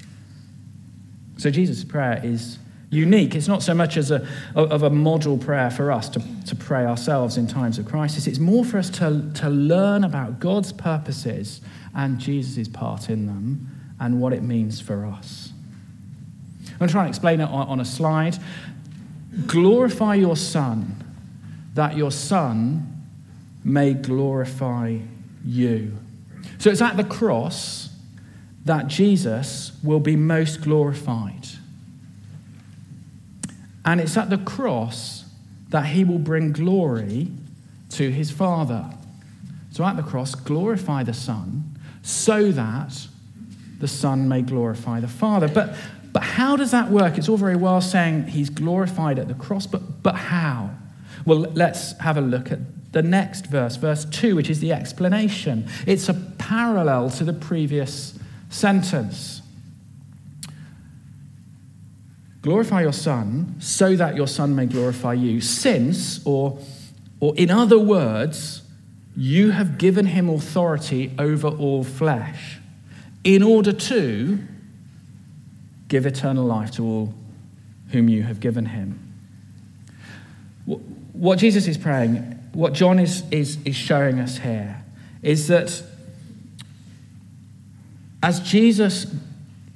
So 1.38 1.50
Jesus' 1.50 1.84
prayer 1.84 2.20
is 2.24 2.58
unique. 2.94 3.36
It's 3.36 3.48
not 3.48 3.64
so 3.64 3.74
much 3.74 3.98
as 3.98 4.12
a, 4.12 4.26
of 4.56 4.84
a 4.84 4.90
model 4.90 5.38
prayer 5.38 5.72
for 5.72 5.92
us 5.92 6.08
to, 6.10 6.24
to 6.46 6.56
pray 6.56 6.86
ourselves 6.86 7.38
in 7.38 7.48
times 7.48 7.80
of 7.80 7.86
crisis. 7.86 8.28
It's 8.28 8.40
more 8.40 8.64
for 8.64 8.78
us 8.78 8.90
to, 8.92 9.32
to 9.36 9.50
learn 9.50 10.04
about 10.04 10.40
God's 10.40 10.72
purposes 10.72 11.62
and 11.96 12.20
Jesus' 12.20 12.68
part 12.68 13.10
in 13.10 13.26
them 13.26 13.96
and 14.00 14.22
what 14.22 14.34
it 14.34 14.44
means 14.44 14.80
for 14.80 15.06
us. 15.06 15.52
I'm 16.68 16.78
going 16.80 16.88
to 16.88 16.92
try 16.92 17.02
and 17.02 17.10
explain 17.10 17.42
it 17.42 17.46
on, 17.50 17.68
on 17.68 17.80
a 17.80 17.86
slide. 17.86 18.38
Glorify 19.48 20.16
your 20.16 20.36
Son, 20.36 21.04
that 21.74 21.98
your 21.98 22.12
Son 22.12 22.88
may 23.64 23.94
glorify 23.94 24.98
you. 25.46 25.98
So 26.60 26.70
it's 26.70 26.82
at 26.82 26.98
the 26.98 27.04
cross 27.04 27.90
that 28.66 28.88
Jesus 28.88 29.72
will 29.84 30.00
be 30.00 30.16
most 30.16 30.62
glorified. 30.62 31.48
And 33.86 34.00
it's 34.00 34.18
at 34.18 34.30
the 34.30 34.38
cross 34.38 35.26
that 35.70 35.88
he 35.88 36.04
will 36.04 36.20
bring 36.20 36.52
glory 36.52 37.30
to 37.90 38.12
his 38.12 38.32
Father. 38.32 38.90
So 39.72 39.84
at 39.84 39.98
the 39.98 40.04
cross, 40.04 40.36
glorify 40.36 41.04
the 41.04 41.14
Son 41.14 41.64
so 42.04 42.52
that 42.52 43.08
the 43.80 43.88
Son 43.88 44.28
may 44.28 44.42
glorify 44.42 45.00
the 45.00 45.08
Father. 45.08 45.48
But, 45.48 45.76
but 46.12 46.24
how 46.24 46.56
does 46.56 46.72
that 46.72 46.90
work? 46.90 47.18
It's 47.18 47.28
all 47.28 47.38
very 47.38 47.56
well 47.56 47.82
saying 47.82 48.28
he's 48.28 48.50
glorified 48.50 49.20
at 49.20 49.28
the 49.28 49.34
cross, 49.34 49.66
but, 49.66 50.04
but 50.04 50.16
how? 50.16 50.72
Well, 51.26 51.40
let's 51.54 51.98
have 52.00 52.18
a 52.18 52.22
look 52.22 52.52
at 52.52 52.60
the 52.92 53.02
next 53.02 53.48
verse, 53.48 53.76
verse 53.76 54.06
2, 54.06 54.36
which 54.36 54.50
is 54.50 54.60
the 54.60 54.72
explanation. 54.72 55.68
It's 55.88 56.08
a 56.10 56.14
parallel 56.14 57.10
to 57.12 57.24
the 57.24 57.34
previous 57.34 58.18
sentence. 58.50 59.42
Glorify 62.44 62.82
your 62.82 62.94
Son 62.94 63.56
so 63.60 63.96
that 63.96 64.16
your 64.16 64.28
Son 64.28 64.54
may 64.54 64.66
glorify 64.66 65.14
you, 65.14 65.40
since, 65.40 66.24
or, 66.26 66.60
or 67.20 67.34
in 67.38 67.50
other 67.50 67.80
words, 67.80 68.62
you 69.16 69.52
have 69.52 69.78
given 69.78 70.06
him 70.08 70.30
authority 70.30 71.14
over 71.18 71.48
all 71.48 71.86
flesh, 71.86 72.60
in 73.24 73.42
order 73.42 73.72
to 73.72 74.40
give 75.88 76.06
eternal 76.06 76.44
life 76.44 76.72
to 76.72 76.84
all 76.84 77.14
whom 77.92 78.10
you 78.10 78.24
have 78.24 78.42
given 78.42 78.66
him. 78.66 79.00
What 81.14 81.40
Jesus 81.40 81.68
is 81.68 81.78
praying, 81.78 82.18
what 82.52 82.74
John 82.74 83.00
is, 83.00 83.24
is, 83.32 83.58
is 83.64 83.76
showing 83.76 84.20
us 84.20 84.40
here, 84.40 84.84
is 85.22 85.48
that 85.48 85.82
as 88.22 88.42
Jesus 88.42 89.06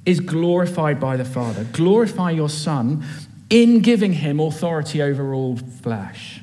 is 0.08 0.20
glorified 0.20 0.98
by 0.98 1.18
the 1.18 1.24
Father. 1.24 1.64
Glorify 1.64 2.30
your 2.30 2.48
Son 2.48 3.04
in 3.50 3.80
giving 3.80 4.14
him 4.14 4.40
authority 4.40 5.02
over 5.02 5.34
all 5.34 5.58
flesh. 5.58 6.40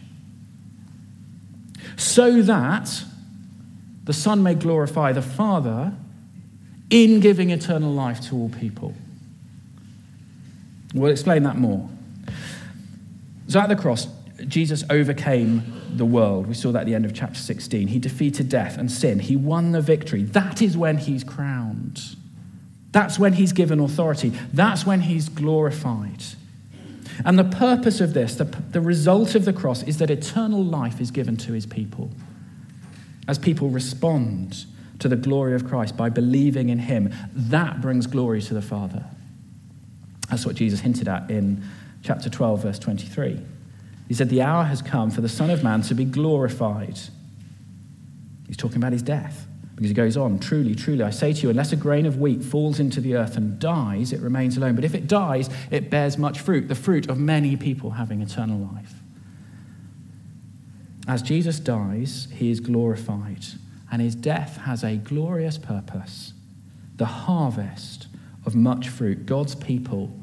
So 1.98 2.44
that 2.44 3.04
the 4.04 4.14
Son 4.14 4.44
may 4.44 4.54
glorify 4.54 5.14
the 5.14 5.24
Father 5.24 5.94
in 6.92 7.20
giving 7.20 7.50
eternal 7.50 7.92
life 7.92 8.22
to 8.30 8.36
all 8.36 8.50
people. 8.50 8.94
We'll 10.94 11.12
explain 11.12 11.42
that 11.44 11.58
more. 11.58 11.90
So 13.48 13.60
at 13.60 13.70
the 13.70 13.76
cross, 13.76 14.08
Jesus 14.48 14.84
overcame 14.92 15.64
the 15.90 16.06
world. 16.06 16.46
We 16.46 16.54
saw 16.54 16.72
that 16.74 16.82
at 16.82 16.86
the 16.86 16.94
end 16.94 17.06
of 17.06 17.16
chapter 17.16 17.40
16. 17.40 17.88
He 17.88 17.98
defeated 17.98 18.48
death 18.48 18.78
and 18.78 18.92
sin. 18.92 19.18
He 19.18 19.36
won 19.36 19.72
the 19.72 19.82
victory. 19.82 20.22
That 20.22 20.62
is 20.62 20.78
when 20.78 21.00
he's 21.00 21.24
crowned. 21.24 22.16
That's 22.96 23.20
when 23.20 23.34
he's 23.34 23.52
given 23.52 23.82
authority. 23.82 24.32
That's 24.54 24.86
when 24.86 25.02
he's 25.02 25.28
glorified. 25.28 26.24
And 27.26 27.38
the 27.38 27.44
purpose 27.44 28.00
of 28.00 28.14
this, 28.14 28.36
the, 28.36 28.46
the 28.46 28.80
result 28.80 29.36
of 29.36 29.44
the 29.44 29.52
cross, 29.52 29.84
is 29.84 29.98
that 29.98 30.10
eternal 30.10 30.64
life 30.64 31.02
is 31.02 31.12
given 31.12 31.36
to 31.38 31.52
his 31.52 31.66
people. 31.66 32.10
As 33.28 33.38
people 33.38 33.68
respond 33.68 34.64
to 35.00 35.10
the 35.10 35.18
glory 35.18 35.56
of 35.56 35.68
Christ 35.68 35.98
by 35.98 36.08
believing 36.08 36.70
in 36.70 36.80
him, 36.80 37.14
that 37.34 37.82
brings 37.82 38.08
glory 38.08 38.42
to 38.44 38.54
the 38.54 38.62
Father. 38.62 39.04
That's 40.30 40.46
what 40.46 40.56
Jesus 40.56 40.80
hinted 40.80 41.10
at 41.10 41.30
in 41.30 41.66
chapter 42.02 42.30
12, 42.30 42.62
verse 42.62 42.80
23. 42.80 43.42
He 44.08 44.14
said, 44.14 44.30
The 44.30 44.42
hour 44.42 44.64
has 44.64 44.82
come 44.82 45.12
for 45.12 45.20
the 45.20 45.28
Son 45.28 45.50
of 45.50 45.66
Man 45.66 45.82
to 45.82 45.96
be 45.96 46.06
glorified. 46.06 46.98
He's 48.48 48.56
talking 48.56 48.78
about 48.78 48.94
his 48.94 49.02
death. 49.02 49.48
Because 49.76 49.90
he 49.90 49.94
goes 49.94 50.16
on, 50.16 50.40
truly, 50.40 50.74
truly, 50.74 51.04
I 51.04 51.10
say 51.10 51.34
to 51.34 51.42
you, 51.42 51.50
unless 51.50 51.74
a 51.74 51.76
grain 51.76 52.06
of 52.06 52.18
wheat 52.18 52.42
falls 52.44 52.80
into 52.80 53.02
the 53.02 53.16
earth 53.16 53.36
and 53.36 53.60
dies, 53.60 54.14
it 54.14 54.22
remains 54.22 54.56
alone. 54.56 54.76
But 54.76 54.86
if 54.86 54.96
it 54.96 55.08
dies, 55.08 55.50
it 55.70 55.90
bears 55.90 56.18
much 56.18 56.40
fruit, 56.40 56.70
the 56.70 56.76
fruit 56.76 57.10
of 57.10 57.20
many 57.20 57.58
people 57.58 57.92
having 57.92 58.22
eternal 58.22 58.58
life. 58.74 58.94
As 61.08 61.22
Jesus 61.22 61.60
dies, 61.60 62.30
he 62.34 62.50
is 62.50 62.62
glorified, 62.62 63.46
and 63.92 64.02
his 64.02 64.16
death 64.16 64.58
has 64.58 64.84
a 64.84 64.96
glorious 64.96 65.58
purpose 65.58 66.32
the 66.98 67.06
harvest 67.06 68.08
of 68.46 68.56
much 68.56 68.88
fruit, 68.88 69.26
God's 69.26 69.56
people 69.56 70.18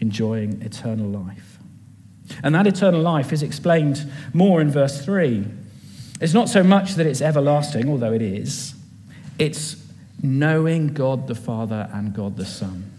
enjoying 0.00 0.60
eternal 0.62 1.08
life. 1.08 1.58
And 2.42 2.54
that 2.54 2.66
eternal 2.66 3.00
life 3.00 3.32
is 3.32 3.42
explained 3.42 4.10
more 4.32 4.60
in 4.60 4.70
verse 4.70 5.04
3. 5.04 5.46
It's 6.20 6.34
not 6.34 6.48
so 6.48 6.62
much 6.62 6.94
that 6.94 7.06
it's 7.06 7.22
everlasting, 7.22 7.88
although 7.88 8.12
it 8.12 8.22
is. 8.22 8.74
It's 9.38 9.76
knowing 10.22 10.88
God 10.94 11.28
the 11.28 11.34
Father 11.34 11.88
and 11.92 12.12
God 12.12 12.36
the 12.36 12.44
Son. 12.44 12.90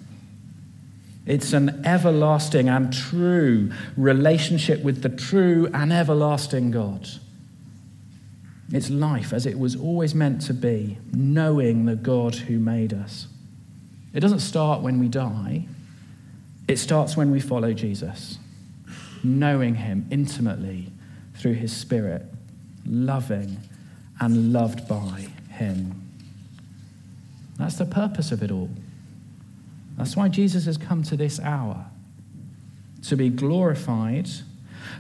It's 1.25 1.53
an 1.53 1.85
everlasting 1.85 2.69
and 2.69 2.91
true 2.91 3.71
relationship 3.97 4.81
with 4.81 5.03
the 5.03 5.09
true 5.09 5.69
and 5.73 5.93
everlasting 5.93 6.71
God. 6.71 7.07
It's 8.71 8.89
life 8.89 9.33
as 9.33 9.45
it 9.45 9.59
was 9.59 9.75
always 9.75 10.15
meant 10.15 10.41
to 10.43 10.53
be, 10.53 10.97
knowing 11.13 11.85
the 11.85 11.95
God 11.95 12.35
who 12.35 12.59
made 12.59 12.93
us. 12.93 13.27
It 14.13 14.21
doesn't 14.21 14.39
start 14.39 14.81
when 14.81 14.99
we 14.99 15.07
die, 15.07 15.67
it 16.67 16.77
starts 16.77 17.17
when 17.17 17.31
we 17.31 17.39
follow 17.39 17.73
Jesus, 17.73 18.37
knowing 19.23 19.75
him 19.75 20.07
intimately 20.11 20.91
through 21.35 21.53
his 21.53 21.75
Spirit, 21.75 22.25
loving 22.85 23.57
and 24.19 24.53
loved 24.53 24.87
by 24.87 25.27
him. 25.49 25.98
That's 27.59 27.75
the 27.75 27.85
purpose 27.85 28.31
of 28.31 28.41
it 28.41 28.49
all. 28.49 28.69
That's 29.97 30.15
why 30.15 30.29
Jesus 30.29 30.65
has 30.65 30.77
come 30.77 31.03
to 31.03 31.17
this 31.17 31.39
hour 31.41 31.85
to 33.03 33.15
be 33.15 33.29
glorified, 33.29 34.29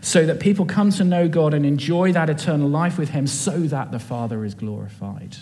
so 0.01 0.25
that 0.25 0.39
people 0.39 0.65
come 0.65 0.91
to 0.91 1.03
know 1.03 1.27
God 1.27 1.53
and 1.53 1.65
enjoy 1.65 2.11
that 2.13 2.29
eternal 2.29 2.69
life 2.69 2.97
with 2.97 3.09
Him, 3.09 3.27
so 3.27 3.59
that 3.61 3.91
the 3.91 3.99
Father 3.99 4.45
is 4.45 4.53
glorified. 4.53 5.37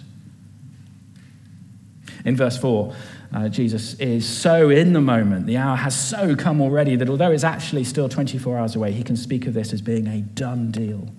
In 2.23 2.35
verse 2.35 2.57
4, 2.57 2.93
uh, 3.33 3.49
Jesus 3.49 3.95
is 3.95 4.27
so 4.27 4.69
in 4.69 4.93
the 4.93 5.01
moment, 5.01 5.47
the 5.47 5.57
hour 5.57 5.75
has 5.75 5.99
so 5.99 6.35
come 6.35 6.61
already 6.61 6.95
that 6.95 7.09
although 7.09 7.31
it's 7.31 7.43
actually 7.43 7.83
still 7.83 8.09
24 8.09 8.57
hours 8.57 8.75
away, 8.75 8.91
he 8.91 9.03
can 9.03 9.17
speak 9.17 9.45
of 9.47 9.53
this 9.53 9.73
as 9.73 9.81
being 9.81 10.07
a 10.07 10.21
done 10.21 10.71
deal. 10.71 11.09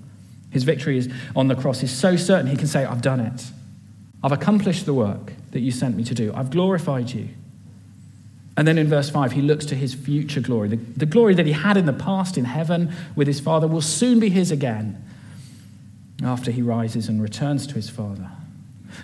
His 0.51 0.65
victory 0.65 0.99
is 0.99 1.09
on 1.37 1.49
the 1.49 1.55
cross 1.55 1.83
is 1.83 1.91
so 1.91 2.17
certain 2.17 2.47
he 2.47 2.57
can 2.57 2.67
say, 2.67 2.85
I've 2.85 3.03
done 3.03 3.21
it. 3.21 3.45
I've 4.23 4.33
accomplished 4.33 4.87
the 4.87 4.95
work 4.95 5.33
that 5.53 5.61
you 5.61 5.71
sent 5.71 5.97
me 5.97 6.05
to 6.05 6.15
do. 6.15 6.33
I've 6.35 6.51
glorified 6.51 7.11
you. 7.11 7.29
And 8.57 8.67
then 8.67 8.77
in 8.77 8.89
verse 8.89 9.09
5, 9.09 9.33
he 9.33 9.41
looks 9.41 9.65
to 9.67 9.77
his 9.77 9.95
future 9.95 10.41
glory. 10.41 10.69
The, 10.69 10.77
the, 10.77 11.07
glory 11.07 11.35
that 11.35 11.47
he 11.47 11.53
had 11.53 11.77
in 11.77 11.87
the 11.87 11.93
past 11.93 12.37
in 12.37 12.45
heaven 12.45 12.93
with 13.15 13.29
his 13.29 13.39
Father 13.39 13.69
will 13.69 13.81
soon 13.81 14.19
be 14.19 14.31
his 14.31 14.51
again 14.51 15.01
after 16.25 16.51
he 16.51 16.61
rises 16.61 17.09
and 17.09 17.23
returns 17.23 17.69
to 17.69 17.75
his 17.75 17.89
Father. 17.89 18.29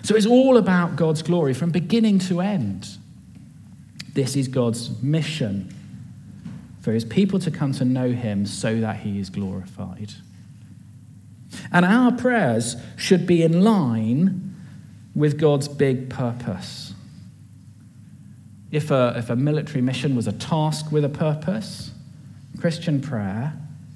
So 0.03 0.13
it's 0.15 0.25
all 0.25 0.57
about 0.57 0.97
God's 0.97 1.21
glory 1.21 1.53
from 1.53 1.69
beginning 1.69 2.19
to 2.19 2.41
end. 2.41 2.89
This 4.13 4.35
is 4.35 4.49
God's 4.49 5.01
mission 5.01 5.73
for 6.81 6.91
his 6.91 7.05
people 7.05 7.39
to 7.39 7.49
come 7.49 7.71
to 7.73 7.85
know 7.85 8.11
him 8.11 8.45
so 8.45 8.81
that 8.81 8.97
he 8.97 9.19
is 9.19 9.29
glorified. 9.29 10.13
And 11.71 11.85
our 11.85 12.11
prayers 12.11 12.75
should 12.97 13.25
be 13.25 13.41
in 13.41 13.63
line 13.63 14.44
with 15.15 15.39
God's 15.39 15.67
big 15.67 16.09
purpose. 16.09 16.93
If 18.71 18.91
a, 18.91 19.13
if 19.17 19.29
a 19.29 19.35
military 19.35 19.81
mission 19.81 20.15
was 20.15 20.27
a 20.27 20.33
task 20.33 20.91
with 20.91 21.05
a 21.05 21.09
purpose, 21.09 21.91
Christian 22.59 23.01
prayer 23.01 23.53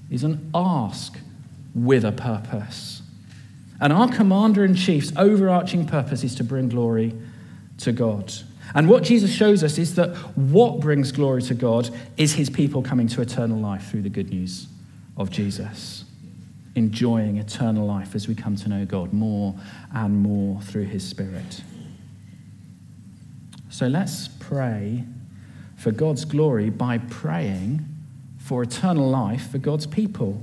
is 0.09 0.23
an 0.23 0.49
ask 0.55 1.19
with 1.75 2.05
a 2.05 2.11
purpose. 2.11 3.01
And 3.81 3.91
our 3.91 4.09
commander 4.09 4.63
in 4.63 4.75
chief's 4.75 5.11
overarching 5.17 5.85
purpose 5.85 6.23
is 6.23 6.35
to 6.35 6.43
bring 6.43 6.69
glory 6.69 7.13
to 7.79 7.91
God. 7.91 8.33
And 8.75 8.87
what 8.87 9.03
Jesus 9.03 9.33
shows 9.33 9.63
us 9.63 9.77
is 9.77 9.95
that 9.95 10.15
what 10.35 10.79
brings 10.79 11.11
glory 11.11 11.41
to 11.43 11.53
God 11.53 11.89
is 12.17 12.33
his 12.33 12.49
people 12.49 12.81
coming 12.81 13.07
to 13.09 13.21
eternal 13.21 13.59
life 13.59 13.89
through 13.89 14.03
the 14.03 14.09
good 14.09 14.29
news 14.29 14.67
of 15.17 15.31
Jesus 15.31 16.05
enjoying 16.79 17.37
eternal 17.37 17.85
life 17.85 18.15
as 18.15 18.27
we 18.27 18.33
come 18.33 18.55
to 18.55 18.69
know 18.69 18.85
God 18.85 19.13
more 19.13 19.53
and 19.93 20.23
more 20.23 20.59
through 20.61 20.85
His 20.85 21.07
Spirit. 21.07 21.61
So 23.69 23.87
let's 23.87 24.27
pray 24.27 25.03
for 25.77 25.91
God's 25.91 26.25
glory 26.25 26.69
by 26.71 26.97
praying 26.97 27.85
for 28.39 28.63
eternal 28.63 29.07
life 29.07 29.51
for 29.51 29.59
God's 29.59 29.85
people. 29.85 30.41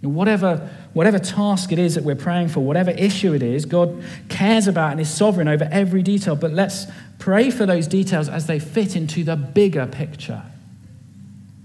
Whatever, 0.00 0.70
whatever 0.94 1.18
task 1.18 1.72
it 1.72 1.78
is 1.78 1.96
that 1.96 2.04
we're 2.04 2.14
praying 2.14 2.48
for, 2.48 2.60
whatever 2.60 2.92
issue 2.92 3.34
it 3.34 3.42
is, 3.42 3.66
God 3.66 4.02
cares 4.28 4.68
about 4.68 4.92
and 4.92 5.00
is 5.00 5.12
sovereign 5.12 5.48
over 5.48 5.68
every 5.70 6.02
detail. 6.02 6.36
But 6.36 6.52
let's 6.52 6.86
pray 7.18 7.50
for 7.50 7.66
those 7.66 7.88
details 7.88 8.28
as 8.28 8.46
they 8.46 8.60
fit 8.60 8.94
into 8.94 9.24
the 9.24 9.34
bigger 9.34 9.86
picture. 9.86 10.44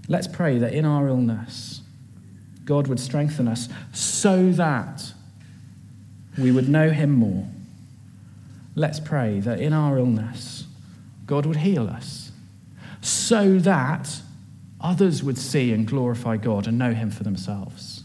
Let's 0.08 0.26
pray 0.26 0.58
that 0.58 0.72
in 0.72 0.84
our 0.84 1.06
illness, 1.06 1.80
God 2.64 2.86
would 2.86 3.00
strengthen 3.00 3.48
us 3.48 3.68
so 3.92 4.50
that 4.52 5.12
we 6.38 6.50
would 6.50 6.68
know 6.68 6.90
Him 6.90 7.10
more. 7.10 7.46
Let's 8.74 9.00
pray 9.00 9.40
that 9.40 9.60
in 9.60 9.72
our 9.72 9.98
illness, 9.98 10.64
God 11.26 11.46
would 11.46 11.58
heal 11.58 11.88
us 11.88 12.32
so 13.00 13.58
that 13.58 14.20
others 14.80 15.22
would 15.22 15.38
see 15.38 15.72
and 15.72 15.86
glorify 15.86 16.36
God 16.36 16.66
and 16.66 16.78
know 16.78 16.92
Him 16.92 17.10
for 17.10 17.22
themselves. 17.22 18.02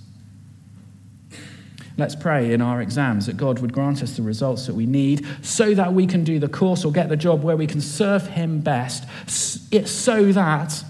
Let's 1.98 2.16
pray 2.16 2.54
in 2.54 2.62
our 2.62 2.82
exams 2.82 3.26
that 3.26 3.36
God 3.36 3.60
would 3.60 3.74
grant 3.74 4.02
us 4.02 4.16
the 4.16 4.22
results 4.22 4.68
that 4.68 4.76
we 4.76 4.86
need 4.86 5.26
so 5.42 5.74
that 5.74 5.94
we 5.94 6.08
can 6.08 6.24
do 6.24 6.40
the 6.40 6.48
course 6.48 6.86
or 6.86 6.94
get 6.94 7.10
the 7.10 7.18
job 7.18 7.44
where 7.44 7.58
we 7.58 7.68
can 7.68 7.82
serve 7.82 8.28
Him 8.28 8.60
best, 8.60 9.06
so 9.28 10.32
that 10.32 10.84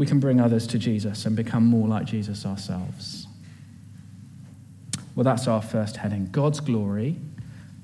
we 0.00 0.06
can 0.06 0.18
bring 0.18 0.40
others 0.40 0.66
to 0.66 0.78
Jesus 0.78 1.26
and 1.26 1.36
become 1.36 1.62
more 1.62 1.86
like 1.86 2.06
Jesus 2.06 2.46
ourselves. 2.46 3.26
Well, 5.14 5.24
that's 5.24 5.46
our 5.46 5.60
first 5.60 5.98
heading 5.98 6.30
God's 6.32 6.58
glory 6.58 7.16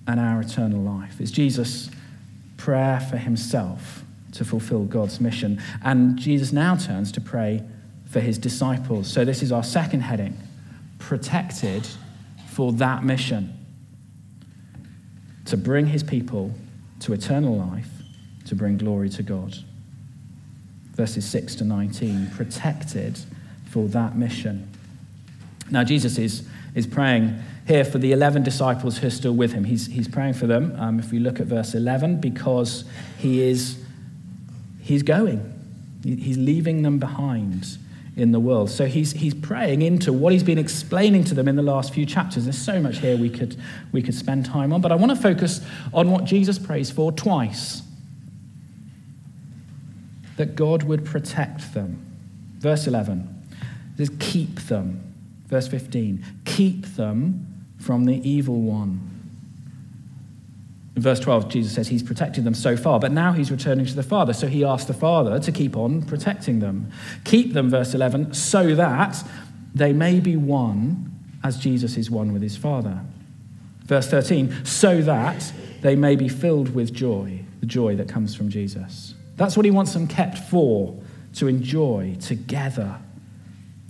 and 0.06 0.18
our 0.18 0.40
eternal 0.40 0.80
life. 0.80 1.20
It's 1.20 1.30
Jesus' 1.30 1.90
prayer 2.56 3.00
for 3.00 3.18
Himself 3.18 4.02
to 4.32 4.46
fulfill 4.46 4.86
God's 4.86 5.20
mission. 5.20 5.62
And 5.84 6.18
Jesus 6.18 6.54
now 6.54 6.74
turns 6.76 7.12
to 7.12 7.20
pray 7.20 7.62
for 8.06 8.20
His 8.20 8.38
disciples. 8.38 9.12
So 9.12 9.26
this 9.26 9.42
is 9.42 9.52
our 9.52 9.62
second 9.62 10.00
heading 10.00 10.38
protected 10.98 11.86
for 12.48 12.72
that 12.72 13.04
mission 13.04 13.52
to 15.44 15.58
bring 15.58 15.84
his 15.84 16.02
people 16.02 16.54
to 17.00 17.12
eternal 17.12 17.58
life, 17.58 17.90
to 18.46 18.54
bring 18.54 18.78
glory 18.78 19.10
to 19.10 19.22
God. 19.22 19.54
Verses 20.96 21.24
6 21.26 21.54
to 21.56 21.64
19, 21.64 22.30
protected 22.34 23.18
for 23.70 23.86
that 23.88 24.16
mission. 24.16 24.68
Now, 25.70 25.84
Jesus 25.84 26.18
is, 26.18 26.46
is 26.74 26.86
praying 26.86 27.38
here 27.66 27.84
for 27.84 27.98
the 27.98 28.12
11 28.12 28.42
disciples 28.42 28.98
who 28.98 29.08
are 29.08 29.10
still 29.10 29.34
with 29.34 29.52
him. 29.52 29.64
He's, 29.64 29.86
he's 29.86 30.08
praying 30.08 30.34
for 30.34 30.46
them, 30.46 30.74
um, 30.78 30.98
if 30.98 31.12
we 31.12 31.18
look 31.18 31.40
at 31.40 31.46
verse 31.46 31.74
11, 31.74 32.20
because 32.20 32.84
he 33.18 33.42
is 33.42 33.78
he's 34.80 35.02
going. 35.02 35.52
He's 36.04 36.38
leaving 36.38 36.82
them 36.82 36.98
behind 36.98 37.78
in 38.16 38.30
the 38.30 38.38
world. 38.38 38.70
So 38.70 38.86
he's, 38.86 39.12
he's 39.12 39.34
praying 39.34 39.82
into 39.82 40.12
what 40.12 40.32
he's 40.32 40.44
been 40.44 40.58
explaining 40.58 41.24
to 41.24 41.34
them 41.34 41.48
in 41.48 41.56
the 41.56 41.62
last 41.62 41.92
few 41.92 42.06
chapters. 42.06 42.44
There's 42.44 42.56
so 42.56 42.80
much 42.80 42.98
here 42.98 43.16
we 43.16 43.28
could, 43.28 43.56
we 43.92 44.00
could 44.00 44.14
spend 44.14 44.46
time 44.46 44.72
on, 44.72 44.80
but 44.80 44.92
I 44.92 44.94
want 44.94 45.10
to 45.10 45.16
focus 45.16 45.60
on 45.92 46.10
what 46.10 46.24
Jesus 46.24 46.58
prays 46.58 46.90
for 46.90 47.10
twice 47.10 47.82
that 50.36 50.54
God 50.54 50.82
would 50.82 51.04
protect 51.04 51.74
them. 51.74 52.04
Verse 52.58 52.86
11 52.86 53.32
says, 53.96 54.10
Keep 54.18 54.60
them. 54.60 55.06
Verse 55.48 55.68
15, 55.68 56.24
keep 56.44 56.86
them 56.96 57.64
from 57.78 58.04
the 58.04 58.28
evil 58.28 58.60
one. 58.60 59.00
In 60.96 61.02
verse 61.02 61.20
12, 61.20 61.48
Jesus 61.50 61.74
says 61.74 61.88
he's 61.88 62.02
protected 62.02 62.44
them 62.44 62.54
so 62.54 62.76
far, 62.76 62.98
but 62.98 63.12
now 63.12 63.32
he's 63.32 63.50
returning 63.50 63.84
to 63.86 63.94
the 63.94 64.02
Father. 64.02 64.32
So 64.32 64.48
he 64.48 64.64
asks 64.64 64.86
the 64.86 64.94
Father 64.94 65.38
to 65.38 65.52
keep 65.52 65.76
on 65.76 66.02
protecting 66.02 66.60
them. 66.60 66.90
Keep 67.24 67.52
them, 67.52 67.68
verse 67.68 67.94
11, 67.94 68.34
so 68.34 68.74
that 68.74 69.22
they 69.74 69.92
may 69.92 70.20
be 70.20 70.36
one 70.36 71.12
as 71.44 71.58
Jesus 71.58 71.96
is 71.96 72.10
one 72.10 72.32
with 72.32 72.42
his 72.42 72.56
Father. 72.56 73.00
Verse 73.84 74.08
13, 74.08 74.64
so 74.64 75.00
that 75.02 75.52
they 75.82 75.94
may 75.94 76.16
be 76.16 76.28
filled 76.28 76.74
with 76.74 76.92
joy, 76.92 77.44
the 77.60 77.66
joy 77.66 77.94
that 77.96 78.08
comes 78.08 78.34
from 78.34 78.48
Jesus. 78.48 79.14
That's 79.36 79.56
what 79.56 79.64
he 79.64 79.70
wants 79.70 79.92
them 79.92 80.06
kept 80.06 80.38
for, 80.38 80.98
to 81.34 81.46
enjoy 81.46 82.16
together 82.20 82.98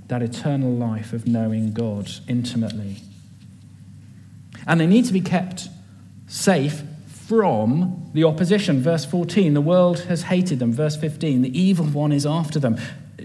that 0.08 0.22
eternal 0.22 0.72
life 0.72 1.12
of 1.12 1.26
knowing 1.26 1.72
God 1.72 2.10
intimately. 2.28 2.96
And 4.66 4.80
they 4.80 4.86
need 4.86 5.04
to 5.06 5.12
be 5.12 5.20
kept 5.20 5.68
safe 6.26 6.82
from 7.06 8.10
the 8.14 8.24
opposition. 8.24 8.80
Verse 8.80 9.04
14, 9.04 9.54
the 9.54 9.60
world 9.60 10.00
has 10.00 10.22
hated 10.22 10.58
them. 10.58 10.72
Verse 10.72 10.96
15, 10.96 11.42
the 11.42 11.58
evil 11.58 11.86
one 11.86 12.12
is 12.12 12.26
after 12.26 12.58
them. 12.58 12.78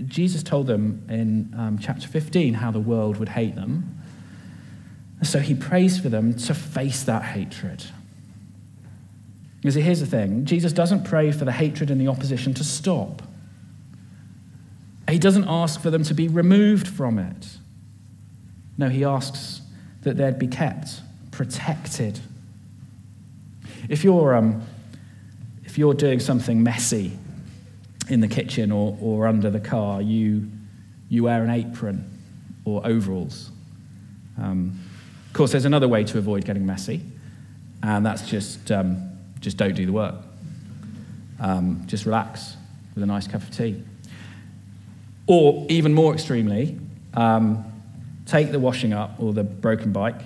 Jesus 0.07 0.41
told 0.41 0.67
them 0.67 1.05
in 1.09 1.53
um, 1.57 1.77
chapter 1.79 2.07
15 2.07 2.55
how 2.55 2.71
the 2.71 2.79
world 2.79 3.17
would 3.17 3.29
hate 3.29 3.55
them. 3.55 3.97
So 5.23 5.39
he 5.39 5.53
prays 5.53 5.99
for 5.99 6.09
them 6.09 6.33
to 6.33 6.53
face 6.53 7.03
that 7.03 7.23
hatred. 7.23 7.85
Because 9.61 9.75
here's 9.75 9.99
the 9.99 10.05
thing 10.05 10.45
Jesus 10.45 10.73
doesn't 10.73 11.03
pray 11.03 11.31
for 11.31 11.45
the 11.45 11.51
hatred 11.51 11.91
and 11.91 12.01
the 12.01 12.07
opposition 12.07 12.53
to 12.55 12.63
stop, 12.63 13.21
he 15.09 15.19
doesn't 15.19 15.45
ask 15.47 15.79
for 15.81 15.89
them 15.89 16.03
to 16.03 16.13
be 16.13 16.27
removed 16.27 16.87
from 16.87 17.19
it. 17.19 17.57
No, 18.77 18.89
he 18.89 19.03
asks 19.03 19.61
that 20.01 20.17
they'd 20.17 20.39
be 20.39 20.47
kept, 20.47 21.01
protected 21.31 22.19
if 23.89 24.03
you're, 24.03 24.35
um, 24.35 24.61
if 25.65 25.77
you're 25.77 25.93
doing 25.93 26.19
something 26.19 26.63
messy 26.63 27.11
in 28.09 28.21
the 28.21 28.27
kitchen 28.27 28.71
or, 28.71 28.97
or 29.01 29.27
under 29.27 29.49
the 29.49 29.59
car, 29.59 30.01
you, 30.01 30.49
you 31.09 31.23
wear 31.23 31.43
an 31.43 31.49
apron 31.49 32.09
or 32.65 32.85
overalls. 32.85 33.51
Um, 34.41 34.79
of 35.27 35.33
course, 35.33 35.51
there's 35.51 35.65
another 35.65 35.87
way 35.87 36.03
to 36.05 36.17
avoid 36.17 36.45
getting 36.45 36.65
messy, 36.65 37.01
and 37.83 38.05
that's 38.05 38.27
just, 38.29 38.71
um, 38.71 39.10
just 39.41 39.57
don't 39.57 39.73
do 39.73 39.85
the 39.85 39.91
work. 39.91 40.15
Um, 41.39 41.83
just 41.87 42.05
relax 42.05 42.55
with 42.93 43.03
a 43.03 43.07
nice 43.07 43.27
cup 43.27 43.41
of 43.41 43.51
tea. 43.51 43.83
Or, 45.27 45.65
even 45.69 45.93
more 45.93 46.13
extremely, 46.13 46.79
um, 47.13 47.65
take 48.25 48.51
the 48.51 48.59
washing 48.59 48.93
up 48.93 49.15
or 49.19 49.33
the 49.33 49.43
broken 49.43 49.91
bike 49.91 50.21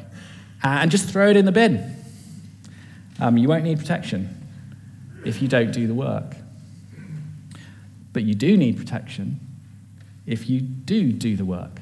and 0.63 0.91
just 0.91 1.09
throw 1.09 1.29
it 1.29 1.37
in 1.37 1.45
the 1.45 1.51
bin. 1.51 1.95
Um, 3.19 3.37
you 3.37 3.47
won't 3.47 3.63
need 3.63 3.79
protection 3.79 4.29
if 5.25 5.41
you 5.41 5.47
don't 5.47 5.71
do 5.71 5.87
the 5.87 5.93
work. 5.93 6.35
But 8.13 8.23
you 8.23 8.33
do 8.33 8.57
need 8.57 8.77
protection 8.77 9.39
if 10.25 10.49
you 10.49 10.61
do 10.61 11.11
do 11.11 11.35
the 11.35 11.45
work. 11.45 11.81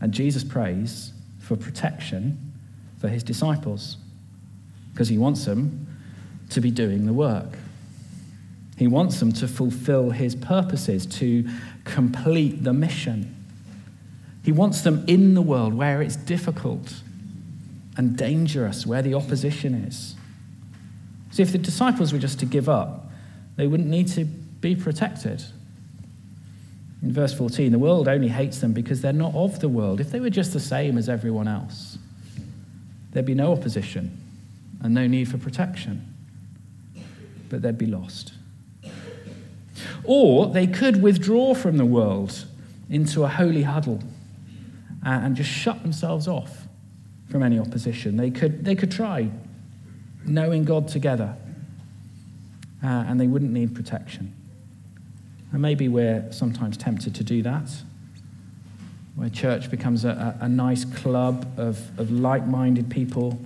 And 0.00 0.12
Jesus 0.12 0.44
prays 0.44 1.12
for 1.40 1.56
protection 1.56 2.52
for 2.98 3.08
his 3.08 3.22
disciples 3.22 3.96
because 4.92 5.08
he 5.08 5.18
wants 5.18 5.44
them 5.44 5.86
to 6.50 6.60
be 6.60 6.70
doing 6.70 7.06
the 7.06 7.12
work. 7.12 7.58
He 8.76 8.86
wants 8.86 9.20
them 9.20 9.32
to 9.34 9.48
fulfill 9.48 10.10
his 10.10 10.34
purposes, 10.34 11.06
to 11.06 11.48
complete 11.84 12.64
the 12.64 12.72
mission. 12.72 13.34
He 14.44 14.52
wants 14.52 14.82
them 14.82 15.04
in 15.06 15.34
the 15.34 15.42
world 15.42 15.74
where 15.74 16.02
it's 16.02 16.16
difficult 16.16 16.94
and 17.96 18.16
dangerous 18.16 18.86
where 18.86 19.02
the 19.02 19.14
opposition 19.14 19.74
is. 19.74 20.14
See, 21.30 21.42
if 21.42 21.52
the 21.52 21.58
disciples 21.58 22.12
were 22.12 22.18
just 22.18 22.40
to 22.40 22.46
give 22.46 22.68
up, 22.68 23.10
they 23.56 23.66
wouldn't 23.66 23.88
need 23.88 24.08
to 24.08 24.24
be 24.24 24.74
protected. 24.74 25.44
In 27.02 27.12
verse 27.12 27.34
14, 27.34 27.72
the 27.72 27.78
world 27.78 28.08
only 28.08 28.28
hates 28.28 28.60
them 28.60 28.72
because 28.72 29.00
they're 29.00 29.12
not 29.12 29.34
of 29.34 29.60
the 29.60 29.68
world. 29.68 30.00
If 30.00 30.10
they 30.10 30.20
were 30.20 30.30
just 30.30 30.52
the 30.52 30.60
same 30.60 30.98
as 30.98 31.08
everyone 31.08 31.48
else, 31.48 31.98
there'd 33.12 33.26
be 33.26 33.34
no 33.34 33.52
opposition 33.52 34.18
and 34.82 34.92
no 34.92 35.06
need 35.06 35.28
for 35.28 35.38
protection. 35.38 36.14
But 37.48 37.62
they'd 37.62 37.78
be 37.78 37.86
lost. 37.86 38.32
Or 40.04 40.46
they 40.46 40.66
could 40.66 41.02
withdraw 41.02 41.54
from 41.54 41.76
the 41.76 41.86
world 41.86 42.44
into 42.90 43.24
a 43.24 43.28
holy 43.28 43.62
huddle 43.62 44.00
and 45.04 45.34
just 45.34 45.50
shut 45.50 45.82
themselves 45.82 46.28
off 46.28 46.66
from 47.28 47.42
any 47.42 47.58
opposition. 47.58 48.16
They 48.16 48.30
could, 48.30 48.64
they 48.64 48.74
could 48.74 48.92
try 48.92 49.30
knowing 50.24 50.64
God 50.64 50.86
together, 50.88 51.34
uh, 52.84 52.86
and 52.86 53.20
they 53.20 53.26
wouldn't 53.26 53.52
need 53.52 53.74
protection. 53.74 54.34
And 55.52 55.60
maybe 55.60 55.88
we're 55.88 56.30
sometimes 56.30 56.76
tempted 56.76 57.14
to 57.16 57.24
do 57.24 57.42
that, 57.42 57.70
where 59.16 59.28
church 59.28 59.70
becomes 59.70 60.04
a, 60.04 60.36
a, 60.40 60.44
a 60.44 60.48
nice 60.48 60.84
club 60.84 61.46
of, 61.56 61.98
of 61.98 62.10
like 62.10 62.46
minded 62.46 62.90
people 62.90 63.40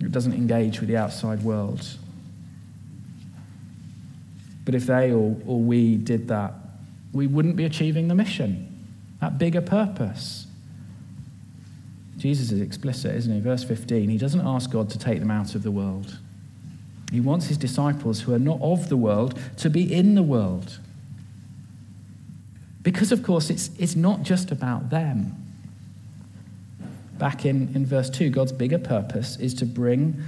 that 0.00 0.12
doesn't 0.12 0.34
engage 0.34 0.80
with 0.80 0.88
the 0.88 0.96
outside 0.96 1.42
world. 1.42 1.86
But 4.64 4.74
if 4.74 4.86
they 4.86 5.12
or, 5.12 5.36
or 5.46 5.60
we 5.60 5.96
did 5.96 6.28
that, 6.28 6.54
we 7.12 7.26
wouldn't 7.26 7.56
be 7.56 7.64
achieving 7.64 8.08
the 8.08 8.14
mission, 8.14 8.86
that 9.20 9.38
bigger 9.38 9.62
purpose. 9.62 10.46
Jesus 12.18 12.50
is 12.50 12.60
explicit, 12.60 13.14
isn't 13.14 13.32
he? 13.32 13.40
Verse 13.40 13.62
15, 13.62 14.08
he 14.08 14.18
doesn't 14.18 14.40
ask 14.40 14.70
God 14.70 14.90
to 14.90 14.98
take 14.98 15.20
them 15.20 15.30
out 15.30 15.54
of 15.54 15.62
the 15.62 15.70
world. 15.70 16.18
He 17.12 17.20
wants 17.20 17.46
his 17.46 17.56
disciples 17.56 18.20
who 18.20 18.34
are 18.34 18.38
not 18.38 18.60
of 18.60 18.88
the 18.88 18.96
world 18.96 19.38
to 19.58 19.70
be 19.70 19.92
in 19.92 20.14
the 20.14 20.22
world. 20.22 20.78
Because, 22.82 23.12
of 23.12 23.22
course, 23.22 23.50
it's, 23.50 23.70
it's 23.78 23.94
not 23.94 24.22
just 24.22 24.50
about 24.50 24.90
them. 24.90 25.45
Back 27.18 27.44
in, 27.46 27.74
in 27.74 27.86
verse 27.86 28.10
2, 28.10 28.30
God's 28.30 28.52
bigger 28.52 28.78
purpose 28.78 29.36
is 29.36 29.54
to 29.54 29.66
bring 29.66 30.22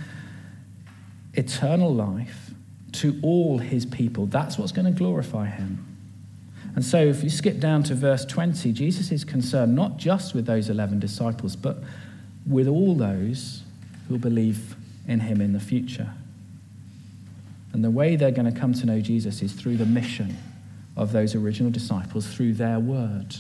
eternal 1.35 1.93
life 1.95 2.51
to 2.93 3.19
all 3.23 3.59
his 3.59 3.87
people. 3.87 4.27
That's 4.27 4.59
what's 4.59 4.73
going 4.73 4.93
to 4.93 4.99
glorify 4.99 5.47
him. 5.47 5.85
And 6.75 6.85
so, 6.85 6.99
if 6.99 7.25
you 7.25 7.31
skip 7.31 7.59
down 7.59 7.83
to 7.85 7.95
verse 7.95 8.25
20, 8.25 8.73
Jesus 8.73 9.11
is 9.11 9.25
concerned 9.25 9.75
not 9.75 9.97
just 9.97 10.35
with 10.35 10.47
those 10.47 10.69
11 10.71 11.01
disciples, 11.01 11.57
but 11.57 11.79
with 12.47 12.69
all 12.69 12.95
those 12.95 13.63
who 14.09 14.19
believe 14.19 14.77
in 15.07 15.21
him 15.21 15.41
in 15.41 15.53
the 15.53 15.61
future. 15.61 16.13
And 17.73 17.85
the 17.85 17.91
way 17.91 18.17
they're 18.17 18.31
going 18.31 18.53
to 18.53 18.59
come 18.59 18.73
to 18.75 18.87
know 18.87 19.01
Jesus 19.01 19.43
is 19.43 19.53
through 19.53 19.77
the 19.77 19.87
mission 19.87 20.37
of 20.97 21.13
those 21.13 21.35
original 21.35 21.71
disciples, 21.71 22.27
through 22.27 22.55
their 22.55 22.79
word. 22.79 23.37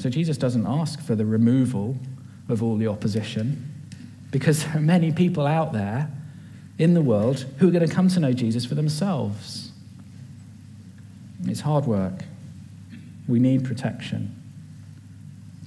So 0.00 0.08
Jesus 0.08 0.38
doesn't 0.38 0.66
ask 0.66 0.98
for 0.98 1.14
the 1.14 1.26
removal 1.26 1.94
of 2.48 2.62
all 2.62 2.76
the 2.76 2.86
opposition 2.86 3.70
because 4.30 4.64
there 4.64 4.78
are 4.78 4.80
many 4.80 5.12
people 5.12 5.46
out 5.46 5.74
there 5.74 6.10
in 6.78 6.94
the 6.94 7.02
world 7.02 7.44
who 7.58 7.68
are 7.68 7.70
going 7.70 7.86
to 7.86 7.94
come 7.94 8.08
to 8.08 8.18
know 8.18 8.32
Jesus 8.32 8.64
for 8.64 8.74
themselves. 8.74 9.72
It's 11.44 11.60
hard 11.60 11.84
work. 11.84 12.24
We 13.28 13.40
need 13.40 13.62
protection. 13.62 14.34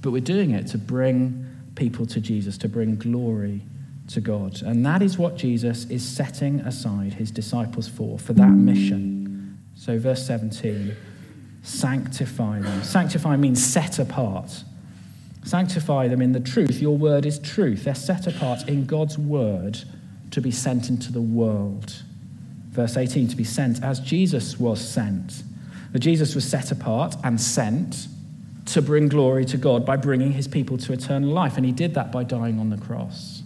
But 0.02 0.10
we're 0.10 0.20
doing 0.20 0.50
it 0.50 0.66
to 0.68 0.78
bring 0.78 1.46
people 1.76 2.04
to 2.06 2.20
Jesus, 2.20 2.58
to 2.58 2.68
bring 2.68 2.96
glory 2.96 3.60
to 4.08 4.20
God. 4.20 4.62
And 4.62 4.84
that 4.84 5.00
is 5.00 5.16
what 5.16 5.36
Jesus 5.36 5.84
is 5.84 6.04
setting 6.04 6.58
aside 6.58 7.14
his 7.14 7.30
disciples 7.30 7.86
for, 7.86 8.18
for 8.18 8.32
that 8.32 8.50
mission. 8.50 9.60
So, 9.76 9.96
verse 9.96 10.26
17 10.26 10.96
sanctify 11.64 12.60
them. 12.60 12.82
Sanctify 12.84 13.36
means 13.36 13.64
set 13.64 13.98
apart. 13.98 14.62
Sanctify 15.44 16.08
them 16.08 16.22
in 16.22 16.32
the 16.32 16.40
truth. 16.40 16.80
Your 16.80 16.96
word 16.96 17.26
is 17.26 17.38
truth. 17.38 17.84
They're 17.84 17.94
set 17.94 18.26
apart 18.26 18.68
in 18.68 18.86
God's 18.86 19.18
word 19.18 19.80
to 20.30 20.40
be 20.40 20.50
sent 20.50 20.88
into 20.88 21.10
the 21.10 21.20
world. 21.20 22.02
Verse 22.70 22.96
18 22.96 23.28
to 23.28 23.36
be 23.36 23.44
sent 23.44 23.82
as 23.82 24.00
Jesus 24.00 24.58
was 24.60 24.80
sent. 24.80 25.42
That 25.92 26.00
Jesus 26.00 26.34
was 26.34 26.48
set 26.48 26.70
apart 26.70 27.16
and 27.24 27.40
sent 27.40 28.08
to 28.66 28.82
bring 28.82 29.08
glory 29.08 29.44
to 29.46 29.56
God 29.56 29.86
by 29.86 29.96
bringing 29.96 30.32
his 30.32 30.48
people 30.48 30.76
to 30.78 30.92
eternal 30.92 31.30
life. 31.30 31.56
And 31.56 31.64
he 31.64 31.72
did 31.72 31.94
that 31.94 32.10
by 32.10 32.24
dying 32.24 32.58
on 32.58 32.70
the 32.70 32.78
cross. 32.78 33.42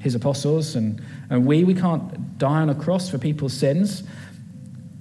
His 0.00 0.14
apostles 0.14 0.76
and, 0.76 1.02
and 1.28 1.44
we, 1.44 1.64
we 1.64 1.74
can't 1.74 2.38
die 2.38 2.60
on 2.60 2.70
a 2.70 2.74
cross 2.74 3.10
for 3.10 3.18
people's 3.18 3.52
sins, 3.52 4.04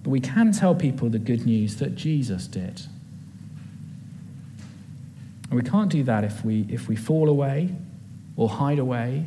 but 0.07 0.11
we 0.11 0.21
can 0.21 0.53
tell 0.53 0.73
people 0.73 1.09
the 1.09 1.19
good 1.19 1.45
news 1.45 1.75
that 1.75 1.97
Jesus 1.97 2.47
did. 2.47 2.83
And 5.49 5.61
we 5.61 5.61
can't 5.61 5.91
do 5.91 6.01
that 6.03 6.23
if 6.23 6.45
we, 6.45 6.65
if 6.69 6.87
we 6.87 6.95
fall 6.95 7.27
away 7.27 7.75
or 8.37 8.47
hide 8.47 8.79
away 8.79 9.25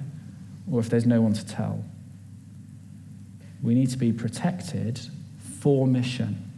or 0.72 0.80
if 0.80 0.88
there's 0.88 1.04
no 1.04 1.20
one 1.20 1.34
to 1.34 1.44
tell. 1.44 1.84
We 3.62 3.74
need 3.74 3.90
to 3.90 3.98
be 3.98 4.10
protected 4.10 4.98
for 5.60 5.86
mission. 5.86 6.50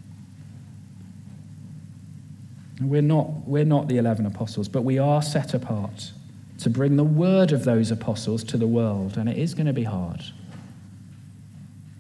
We're 2.81 3.03
not, 3.03 3.49
we're 3.49 3.65
not 3.65 3.89
the 3.89 3.99
11 3.99 4.25
apostles, 4.25 4.69
but 4.69 4.83
we 4.83 5.01
are 5.01 5.21
set 5.21 5.53
apart 5.53 6.13
to 6.61 6.71
bring 6.71 6.95
the 6.95 7.03
word 7.03 7.51
of 7.51 7.65
those 7.65 7.91
apostles 7.91 8.45
to 8.45 8.57
the 8.57 8.69
world, 8.69 9.17
and 9.17 9.29
it 9.29 9.37
is 9.37 9.53
going 9.53 9.67
to 9.67 9.73
be 9.73 9.83
hard. 9.83 10.23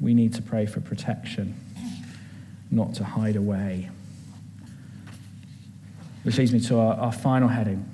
We 0.01 0.15
need 0.15 0.35
to 0.35 0.43
pray 0.43 0.67
for 0.67 0.81
protection, 0.81 1.57
not 2.73 2.95
to 2.95 3.05
hide 3.05 3.37
away. 3.37 3.91
Which 6.25 6.39
leads 6.39 6.53
me 6.53 6.61
to 6.61 6.79
our, 6.79 6.95
our 6.95 7.13
final 7.13 7.49
heading 7.49 7.89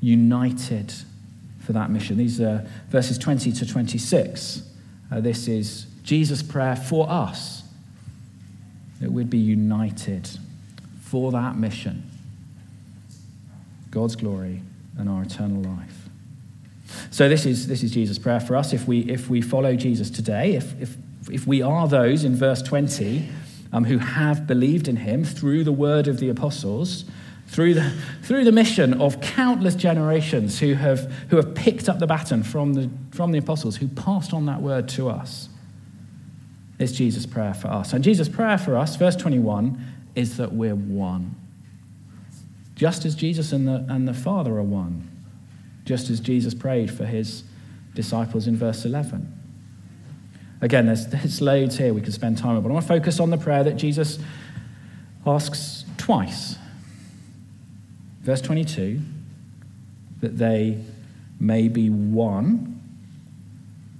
united 0.00 0.92
for 1.60 1.72
that 1.72 1.90
mission. 1.90 2.18
These 2.18 2.40
are 2.40 2.66
verses 2.90 3.16
20 3.16 3.50
to 3.52 3.66
26. 3.66 4.62
Uh, 5.10 5.20
this 5.20 5.48
is 5.48 5.86
Jesus' 6.02 6.42
prayer 6.42 6.76
for 6.76 7.08
us 7.08 7.62
that 9.00 9.10
we'd 9.10 9.30
be 9.30 9.38
united 9.38 10.28
for 11.00 11.32
that 11.32 11.56
mission 11.56 12.10
God's 13.90 14.16
glory 14.16 14.60
and 14.98 15.08
our 15.08 15.22
eternal 15.22 15.62
life. 15.62 16.08
So, 17.10 17.28
this 17.28 17.46
is, 17.46 17.66
this 17.68 17.82
is 17.82 17.92
Jesus' 17.92 18.18
prayer 18.18 18.40
for 18.40 18.56
us. 18.56 18.72
If 18.72 18.86
we, 18.88 19.00
if 19.00 19.30
we 19.30 19.40
follow 19.40 19.76
Jesus 19.76 20.10
today, 20.10 20.54
if, 20.54 20.80
if, 20.80 20.96
if 21.30 21.46
we 21.46 21.62
are 21.62 21.88
those 21.88 22.24
in 22.24 22.34
verse 22.34 22.62
20 22.62 23.28
um, 23.72 23.84
who 23.84 23.98
have 23.98 24.46
believed 24.46 24.88
in 24.88 24.96
him 24.96 25.24
through 25.24 25.64
the 25.64 25.72
word 25.72 26.06
of 26.06 26.20
the 26.20 26.28
apostles, 26.28 27.04
through 27.46 27.74
the, 27.74 27.92
through 28.22 28.44
the 28.44 28.52
mission 28.52 29.00
of 29.00 29.20
countless 29.20 29.74
generations 29.74 30.60
who 30.60 30.74
have, 30.74 31.10
who 31.30 31.36
have 31.36 31.54
picked 31.54 31.88
up 31.88 31.98
the 31.98 32.06
baton 32.06 32.42
from 32.42 32.74
the, 32.74 32.90
from 33.10 33.32
the 33.32 33.38
apostles, 33.38 33.76
who 33.76 33.88
passed 33.88 34.32
on 34.32 34.46
that 34.46 34.62
word 34.62 34.88
to 34.90 35.08
us. 35.08 35.48
is 36.78 36.92
Jesus' 36.92 37.26
prayer 37.26 37.54
for 37.54 37.68
us. 37.68 37.92
And 37.92 38.04
Jesus' 38.04 38.28
prayer 38.28 38.58
for 38.58 38.76
us, 38.76 38.96
verse 38.96 39.16
21, 39.16 39.84
is 40.14 40.36
that 40.36 40.52
we're 40.52 40.76
one. 40.76 41.34
Just 42.76 43.04
as 43.04 43.14
Jesus 43.14 43.52
and 43.52 43.66
the, 43.66 43.84
and 43.88 44.06
the 44.06 44.14
Father 44.14 44.56
are 44.56 44.62
one. 44.62 45.08
Just 45.84 46.10
as 46.10 46.20
Jesus 46.20 46.54
prayed 46.54 46.90
for 46.90 47.04
his 47.04 47.44
disciples 47.94 48.46
in 48.46 48.56
verse 48.56 48.84
11. 48.84 49.43
Again, 50.60 50.86
there's, 50.86 51.06
there's 51.08 51.40
loads 51.40 51.78
here 51.78 51.92
we 51.92 52.00
could 52.00 52.14
spend 52.14 52.38
time 52.38 52.56
on, 52.56 52.62
but 52.62 52.70
I 52.70 52.72
want 52.72 52.84
to 52.84 52.88
focus 52.88 53.20
on 53.20 53.30
the 53.30 53.38
prayer 53.38 53.64
that 53.64 53.76
Jesus 53.76 54.18
asks 55.26 55.84
twice 55.96 56.56
Verse 58.24 58.40
22 58.40 59.00
that 60.20 60.38
they 60.38 60.82
may 61.38 61.68
be 61.68 61.90
one. 61.90 62.80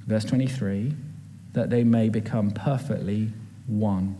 Verse 0.06 0.24
23 0.24 0.94
that 1.52 1.70
they 1.70 1.84
may 1.84 2.08
become 2.08 2.50
perfectly 2.50 3.28
one. 3.68 4.16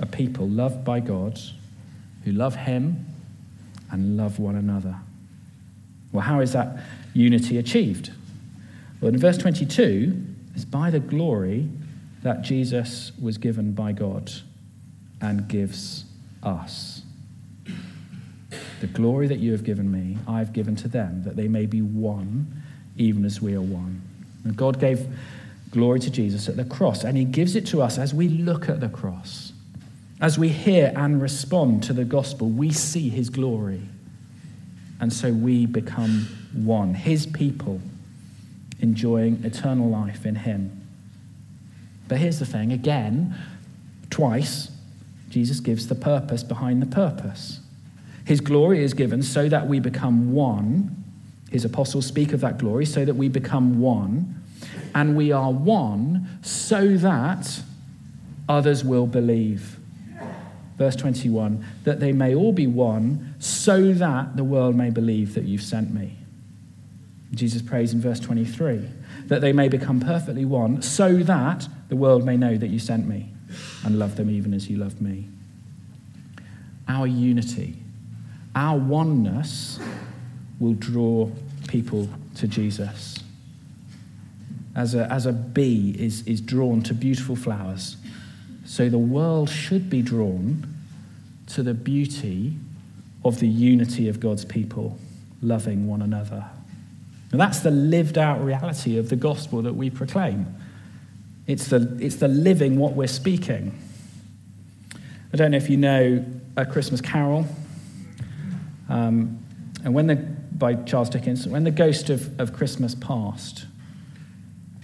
A 0.00 0.06
people 0.06 0.48
loved 0.48 0.84
by 0.84 1.00
God 1.00 1.38
who 2.24 2.32
love 2.32 2.54
Him 2.54 3.04
and 3.90 4.16
love 4.16 4.38
one 4.38 4.54
another. 4.54 4.96
Well, 6.12 6.22
how 6.22 6.40
is 6.40 6.52
that 6.52 6.78
unity 7.12 7.58
achieved? 7.58 8.10
Well, 9.00 9.12
in 9.12 9.18
verse 9.18 9.36
22, 9.36 10.24
it's 10.54 10.64
by 10.64 10.90
the 10.90 11.00
glory 11.00 11.68
that 12.22 12.42
Jesus 12.42 13.12
was 13.20 13.38
given 13.38 13.72
by 13.72 13.92
God 13.92 14.30
and 15.20 15.48
gives 15.48 16.04
us. 16.42 17.02
The 18.80 18.86
glory 18.88 19.28
that 19.28 19.38
you 19.38 19.52
have 19.52 19.64
given 19.64 19.90
me, 19.90 20.18
I've 20.26 20.52
given 20.52 20.76
to 20.76 20.88
them, 20.88 21.22
that 21.24 21.36
they 21.36 21.48
may 21.48 21.66
be 21.66 21.80
one, 21.80 22.62
even 22.96 23.24
as 23.24 23.40
we 23.40 23.54
are 23.54 23.60
one. 23.60 24.02
And 24.44 24.56
God 24.56 24.80
gave 24.80 25.06
glory 25.70 26.00
to 26.00 26.10
Jesus 26.10 26.48
at 26.48 26.56
the 26.56 26.64
cross, 26.64 27.04
and 27.04 27.16
He 27.16 27.24
gives 27.24 27.56
it 27.56 27.66
to 27.68 27.80
us 27.80 27.96
as 27.98 28.12
we 28.12 28.28
look 28.28 28.68
at 28.68 28.80
the 28.80 28.88
cross. 28.88 29.52
As 30.20 30.38
we 30.38 30.48
hear 30.48 30.92
and 30.94 31.20
respond 31.20 31.82
to 31.84 31.92
the 31.92 32.04
gospel, 32.04 32.48
we 32.48 32.72
see 32.72 33.08
His 33.08 33.30
glory. 33.30 33.82
And 35.00 35.12
so 35.12 35.32
we 35.32 35.66
become 35.66 36.28
one, 36.52 36.94
His 36.94 37.26
people, 37.26 37.80
enjoying 38.82 39.42
eternal 39.44 39.88
life 39.88 40.26
in 40.26 40.34
Him. 40.34 40.86
But 42.08 42.18
here's 42.18 42.38
the 42.38 42.46
thing 42.46 42.72
again, 42.72 43.34
twice, 44.10 44.70
Jesus 45.30 45.60
gives 45.60 45.86
the 45.86 45.94
purpose 45.94 46.42
behind 46.42 46.82
the 46.82 46.86
purpose. 46.86 47.60
His 48.26 48.40
glory 48.40 48.84
is 48.84 48.92
given 48.92 49.22
so 49.22 49.48
that 49.48 49.66
we 49.66 49.80
become 49.80 50.34
one. 50.34 51.04
His 51.50 51.64
apostles 51.64 52.06
speak 52.06 52.32
of 52.32 52.40
that 52.40 52.58
glory 52.58 52.84
so 52.84 53.04
that 53.04 53.14
we 53.14 53.28
become 53.28 53.80
one. 53.80 54.42
And 54.94 55.16
we 55.16 55.32
are 55.32 55.50
one 55.50 56.28
so 56.42 56.96
that 56.98 57.62
others 58.48 58.84
will 58.84 59.06
believe. 59.06 59.78
Verse 60.76 60.96
21 60.96 61.64
that 61.84 62.00
they 62.00 62.12
may 62.12 62.34
all 62.34 62.52
be 62.52 62.66
one 62.66 63.34
so 63.38 63.92
that 63.92 64.36
the 64.36 64.44
world 64.44 64.74
may 64.74 64.90
believe 64.90 65.34
that 65.34 65.44
you've 65.44 65.62
sent 65.62 65.94
me. 65.94 66.18
Jesus 67.34 67.62
prays 67.62 67.92
in 67.92 68.00
verse 68.00 68.20
23 68.20 68.88
that 69.26 69.40
they 69.40 69.52
may 69.52 69.68
become 69.68 70.00
perfectly 70.00 70.44
one 70.44 70.82
so 70.82 71.16
that 71.18 71.66
the 71.88 71.96
world 71.96 72.24
may 72.24 72.36
know 72.36 72.56
that 72.56 72.68
you 72.68 72.78
sent 72.78 73.06
me 73.06 73.30
and 73.84 73.98
love 73.98 74.16
them 74.16 74.30
even 74.30 74.52
as 74.52 74.68
you 74.68 74.76
loved 74.76 75.00
me. 75.00 75.28
Our 76.88 77.06
unity 77.06 77.76
our 78.54 78.78
oneness 78.78 79.78
will 80.58 80.74
draw 80.74 81.30
people 81.68 82.08
to 82.36 82.46
Jesus. 82.46 83.18
As 84.74 84.94
a, 84.94 85.10
as 85.10 85.26
a 85.26 85.32
bee 85.32 85.94
is, 85.98 86.26
is 86.26 86.40
drawn 86.40 86.82
to 86.82 86.94
beautiful 86.94 87.36
flowers, 87.36 87.96
so 88.64 88.88
the 88.88 88.98
world 88.98 89.50
should 89.50 89.90
be 89.90 90.02
drawn 90.02 90.66
to 91.48 91.62
the 91.62 91.74
beauty 91.74 92.56
of 93.24 93.40
the 93.40 93.48
unity 93.48 94.08
of 94.08 94.20
God's 94.20 94.44
people, 94.44 94.98
loving 95.42 95.86
one 95.86 96.00
another. 96.00 96.44
And 97.32 97.40
that's 97.40 97.60
the 97.60 97.70
lived 97.70 98.18
out 98.18 98.44
reality 98.44 98.98
of 98.98 99.08
the 99.08 99.16
gospel 99.16 99.62
that 99.62 99.74
we 99.74 99.88
proclaim. 99.88 100.54
It's 101.46 101.68
the, 101.68 101.96
it's 101.98 102.16
the 102.16 102.28
living 102.28 102.78
what 102.78 102.92
we're 102.92 103.06
speaking. 103.08 103.78
I 105.32 105.36
don't 105.36 105.50
know 105.50 105.56
if 105.56 105.70
you 105.70 105.78
know 105.78 106.24
A 106.56 106.66
Christmas 106.66 107.00
Carol, 107.00 107.46
um, 108.90 109.38
and 109.82 109.94
when 109.94 110.06
the, 110.06 110.16
by 110.16 110.74
Charles 110.74 111.08
Dickens. 111.08 111.48
When 111.48 111.64
the 111.64 111.70
ghost 111.70 112.10
of, 112.10 112.38
of 112.38 112.52
Christmas 112.52 112.94
past 112.94 113.64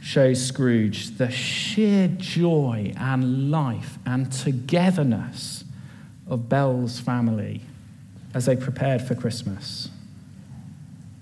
shows 0.00 0.44
Scrooge 0.44 1.18
the 1.18 1.30
sheer 1.30 2.08
joy 2.08 2.94
and 2.96 3.50
life 3.50 3.98
and 4.06 4.32
togetherness 4.32 5.64
of 6.26 6.48
Belle's 6.48 6.98
family 6.98 7.60
as 8.32 8.46
they 8.46 8.56
prepared 8.56 9.02
for 9.02 9.14
Christmas. 9.14 9.90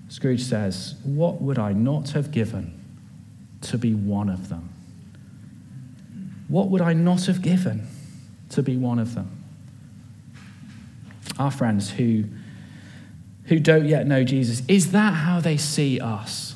Scrooge 0.09 0.41
says, 0.41 0.95
What 1.03 1.41
would 1.41 1.59
I 1.59 1.73
not 1.73 2.11
have 2.11 2.31
given 2.31 2.79
to 3.61 3.77
be 3.77 3.93
one 3.93 4.29
of 4.29 4.49
them? 4.49 4.69
What 6.47 6.69
would 6.69 6.81
I 6.81 6.93
not 6.93 7.25
have 7.25 7.41
given 7.41 7.87
to 8.49 8.63
be 8.63 8.77
one 8.77 8.99
of 8.99 9.15
them? 9.15 9.31
Our 11.37 11.51
friends 11.51 11.91
who, 11.91 12.23
who 13.45 13.59
don't 13.59 13.85
yet 13.85 14.07
know 14.07 14.23
Jesus, 14.23 14.63
is 14.67 14.91
that 14.91 15.13
how 15.13 15.39
they 15.41 15.57
see 15.57 15.99
us? 15.99 16.55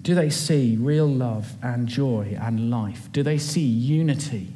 Do 0.00 0.14
they 0.14 0.30
see 0.30 0.76
real 0.76 1.08
love 1.08 1.54
and 1.62 1.88
joy 1.88 2.36
and 2.40 2.70
life? 2.70 3.08
Do 3.10 3.22
they 3.22 3.38
see 3.38 3.64
unity? 3.64 4.48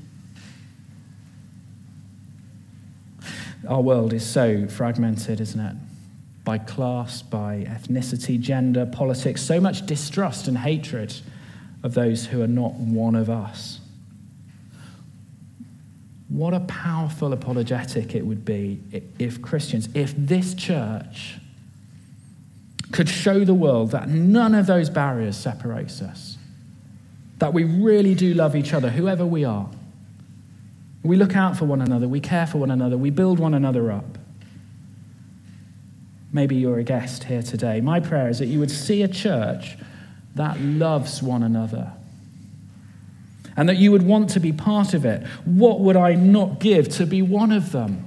Our 3.66 3.80
world 3.80 4.12
is 4.12 4.24
so 4.24 4.68
fragmented, 4.68 5.40
isn't 5.40 5.60
it? 5.60 5.76
By 6.48 6.56
class, 6.56 7.20
by 7.20 7.66
ethnicity, 7.68 8.40
gender, 8.40 8.86
politics, 8.86 9.42
so 9.42 9.60
much 9.60 9.84
distrust 9.84 10.48
and 10.48 10.56
hatred 10.56 11.12
of 11.82 11.92
those 11.92 12.24
who 12.24 12.40
are 12.40 12.46
not 12.46 12.72
one 12.72 13.14
of 13.16 13.28
us. 13.28 13.80
What 16.30 16.54
a 16.54 16.60
powerful 16.60 17.34
apologetic 17.34 18.14
it 18.14 18.24
would 18.24 18.46
be 18.46 18.80
if 19.18 19.42
Christians, 19.42 19.90
if 19.92 20.14
this 20.16 20.54
church 20.54 21.36
could 22.92 23.10
show 23.10 23.44
the 23.44 23.52
world 23.52 23.90
that 23.90 24.08
none 24.08 24.54
of 24.54 24.66
those 24.66 24.88
barriers 24.88 25.36
separates 25.36 26.00
us, 26.00 26.38
that 27.40 27.52
we 27.52 27.64
really 27.64 28.14
do 28.14 28.32
love 28.32 28.56
each 28.56 28.72
other, 28.72 28.88
whoever 28.88 29.26
we 29.26 29.44
are. 29.44 29.68
We 31.02 31.16
look 31.16 31.36
out 31.36 31.58
for 31.58 31.66
one 31.66 31.82
another, 31.82 32.08
we 32.08 32.20
care 32.20 32.46
for 32.46 32.56
one 32.56 32.70
another, 32.70 32.96
we 32.96 33.10
build 33.10 33.38
one 33.38 33.52
another 33.52 33.92
up. 33.92 34.16
Maybe 36.32 36.56
you're 36.56 36.78
a 36.78 36.84
guest 36.84 37.24
here 37.24 37.42
today. 37.42 37.80
My 37.80 38.00
prayer 38.00 38.28
is 38.28 38.38
that 38.38 38.46
you 38.46 38.58
would 38.58 38.70
see 38.70 39.02
a 39.02 39.08
church 39.08 39.76
that 40.34 40.60
loves 40.60 41.22
one 41.22 41.42
another 41.42 41.92
and 43.56 43.68
that 43.68 43.76
you 43.76 43.90
would 43.90 44.02
want 44.02 44.30
to 44.30 44.40
be 44.40 44.52
part 44.52 44.94
of 44.94 45.04
it. 45.04 45.26
What 45.44 45.80
would 45.80 45.96
I 45.96 46.14
not 46.14 46.60
give 46.60 46.88
to 46.90 47.06
be 47.06 47.22
one 47.22 47.50
of 47.50 47.72
them? 47.72 48.04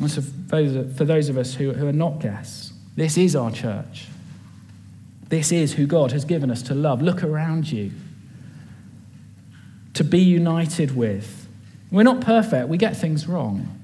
And 0.00 0.10
so 0.10 0.20
for 0.20 1.04
those 1.04 1.28
of 1.30 1.38
us 1.38 1.54
who, 1.54 1.72
who 1.72 1.88
are 1.88 1.92
not 1.92 2.20
guests, 2.20 2.74
this 2.94 3.16
is 3.16 3.34
our 3.34 3.50
church. 3.50 4.08
This 5.28 5.50
is 5.50 5.72
who 5.72 5.86
God 5.86 6.12
has 6.12 6.24
given 6.24 6.50
us 6.50 6.62
to 6.64 6.74
love. 6.74 7.00
Look 7.00 7.24
around 7.24 7.72
you, 7.72 7.92
to 9.94 10.04
be 10.04 10.20
united 10.20 10.94
with. 10.94 11.48
We're 11.90 12.02
not 12.02 12.20
perfect, 12.20 12.68
we 12.68 12.76
get 12.76 12.96
things 12.96 13.26
wrong. 13.26 13.75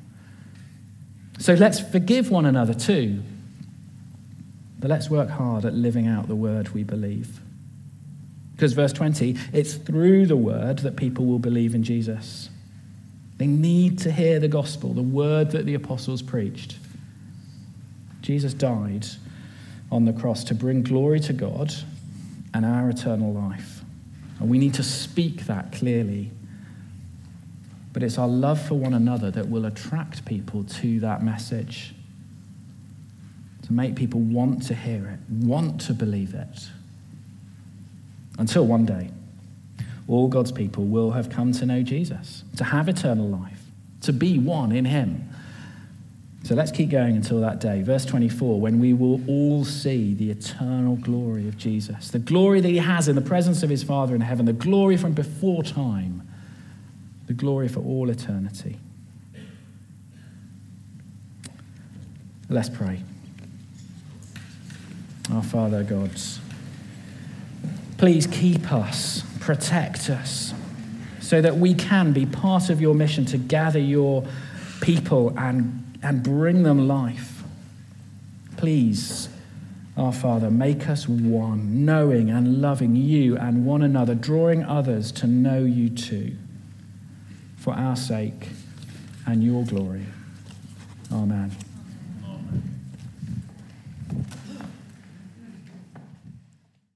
So 1.39 1.55
let's 1.55 1.81
forgive 1.81 2.31
one 2.31 2.47
another 2.47 2.75
too. 2.75 3.23
But 4.79 4.91
let's 4.91 5.09
work 5.09 5.29
hard 5.29 5.65
at 5.65 5.75
living 5.75 6.07
out 6.07 6.29
the 6.29 6.37
word 6.37 6.71
we 6.71 6.83
believe. 6.83 7.41
Because, 8.55 8.73
verse 8.73 8.93
20, 8.93 9.37
it's 9.53 9.75
through 9.75 10.27
the 10.27 10.37
word 10.37 10.81
that 10.81 10.97
people 10.97 11.25
will 11.25 11.39
believe 11.39 11.75
in 11.75 11.83
Jesus. 11.83 12.49
They 13.39 13.47
need 13.47 13.99
to 14.01 14.13
hear 14.13 14.39
the 14.39 14.49
gospel, 14.49 14.93
the 14.93 15.03
word 15.03 15.51
that 15.53 15.67
the 15.67 15.75
apostles 15.75 16.23
preached. 16.23 16.77
Jesus 18.21 18.55
died 18.55 19.07
on 19.91 20.05
the 20.05 20.13
cross 20.13 20.45
to 20.45 20.55
bring 20.55 20.83
glory 20.83 21.21
to 21.21 21.33
God 21.33 21.73
and 22.55 22.65
our 22.65 22.89
eternal 22.89 23.33
life. 23.33 23.83
And 24.39 24.49
we 24.49 24.59
need 24.59 24.75
to 24.75 24.83
speak 24.83 25.47
that 25.47 25.73
clearly. 25.73 26.31
But 27.93 28.03
it's 28.03 28.19
our 28.19 28.29
love 28.29 28.61
for 28.61 28.75
one 28.75 28.95
another 28.95 29.31
that 29.31 29.49
will 29.49 29.67
attract 29.67 30.25
people 30.25 30.65
to 30.65 31.01
that 31.01 31.23
message, 31.23 31.95
to 33.63 33.73
make 33.73 33.97
people 33.97 34.21
want 34.21 34.63
to 34.69 34.75
hear 34.75 35.07
it, 35.07 35.19
want 35.31 35.81
to 35.83 35.95
believe 35.95 36.35
it. 36.35 36.69
Until 38.39 38.67
one 38.67 38.87
day, 38.87 39.11
all 40.09 40.29
God's 40.29 40.53
people 40.53 40.85
will 40.85 41.11
have 41.13 41.29
come 41.29 41.53
to 41.53 41.67
know 41.67 41.83
Jesus, 41.83 42.45
to 42.57 42.65
have 42.65 42.89
eternal 42.89 43.29
life, 43.29 43.61
to 44.03 44.13
be 44.13 44.39
one 44.39 44.73
in 44.73 44.87
Him. 44.87 45.29
So 46.45 46.57
let's 46.57 46.73
keep 46.73 46.91
going 46.91 47.15
until 47.15 47.41
that 47.43 47.61
day. 47.61 47.83
Verse 47.83 48.05
24, 48.05 48.61
when 48.61 48.81
we 48.81 48.95
will 48.95 49.21
all 49.29 49.65
see 49.65 50.13
the 50.13 50.31
eternal 50.31 50.97
glory 50.97 51.47
of 51.47 51.57
Jesus, 51.57 52.11
the 52.11 52.19
glory 52.19 52.61
that 52.61 52.69
He 52.69 52.79
has 52.79 53.07
in 53.07 53.15
the 53.15 53.23
presence 53.23 53.63
of 53.63 53.71
His 53.71 53.85
Father 53.85 54.15
in 54.15 54.23
heaven, 54.23 54.47
the 54.47 54.53
glory 54.53 54.97
from 54.97 55.13
before 55.13 55.63
time, 55.63 56.27
the 57.27 57.33
glory 57.33 57.69
for 57.69 57.81
all 57.81 58.11
eternity. 58.11 58.79
Let's 62.49 62.69
pray. 62.69 63.03
Our 65.33 65.43
Father, 65.43 65.83
God's. 65.83 66.41
Please 67.97 68.27
keep 68.27 68.73
us, 68.73 69.23
protect 69.41 70.11
us, 70.11 70.53
so 71.21 71.41
that 71.41 71.57
we 71.57 71.73
can 71.73 72.13
be 72.13 72.27
part 72.27 72.69
of 72.69 72.81
your 72.81 72.95
mission 72.95 73.25
to 73.27 73.39
gather 73.39 73.79
your 73.79 74.25
people 74.81 75.33
and, 75.39 75.99
and 76.03 76.23
bring 76.23 76.65
them 76.65 76.89
life. 76.89 77.45
Please, 78.57 79.29
our 79.97 80.13
Father, 80.13 80.51
make 80.51 80.89
us 80.89 81.09
one, 81.09 81.85
knowing 81.85 82.29
and 82.29 82.61
loving 82.61 82.97
you 82.97 83.37
and 83.37 83.65
one 83.65 83.83
another, 83.83 84.15
drawing 84.15 84.65
others 84.65 85.13
to 85.13 85.27
know 85.27 85.61
you 85.61 85.89
too, 85.89 86.37
for 87.63 87.73
our 87.75 87.95
sake 87.95 88.49
and 89.27 89.43
your 89.45 89.65
glory. 89.65 90.05
Amen. 91.13 91.53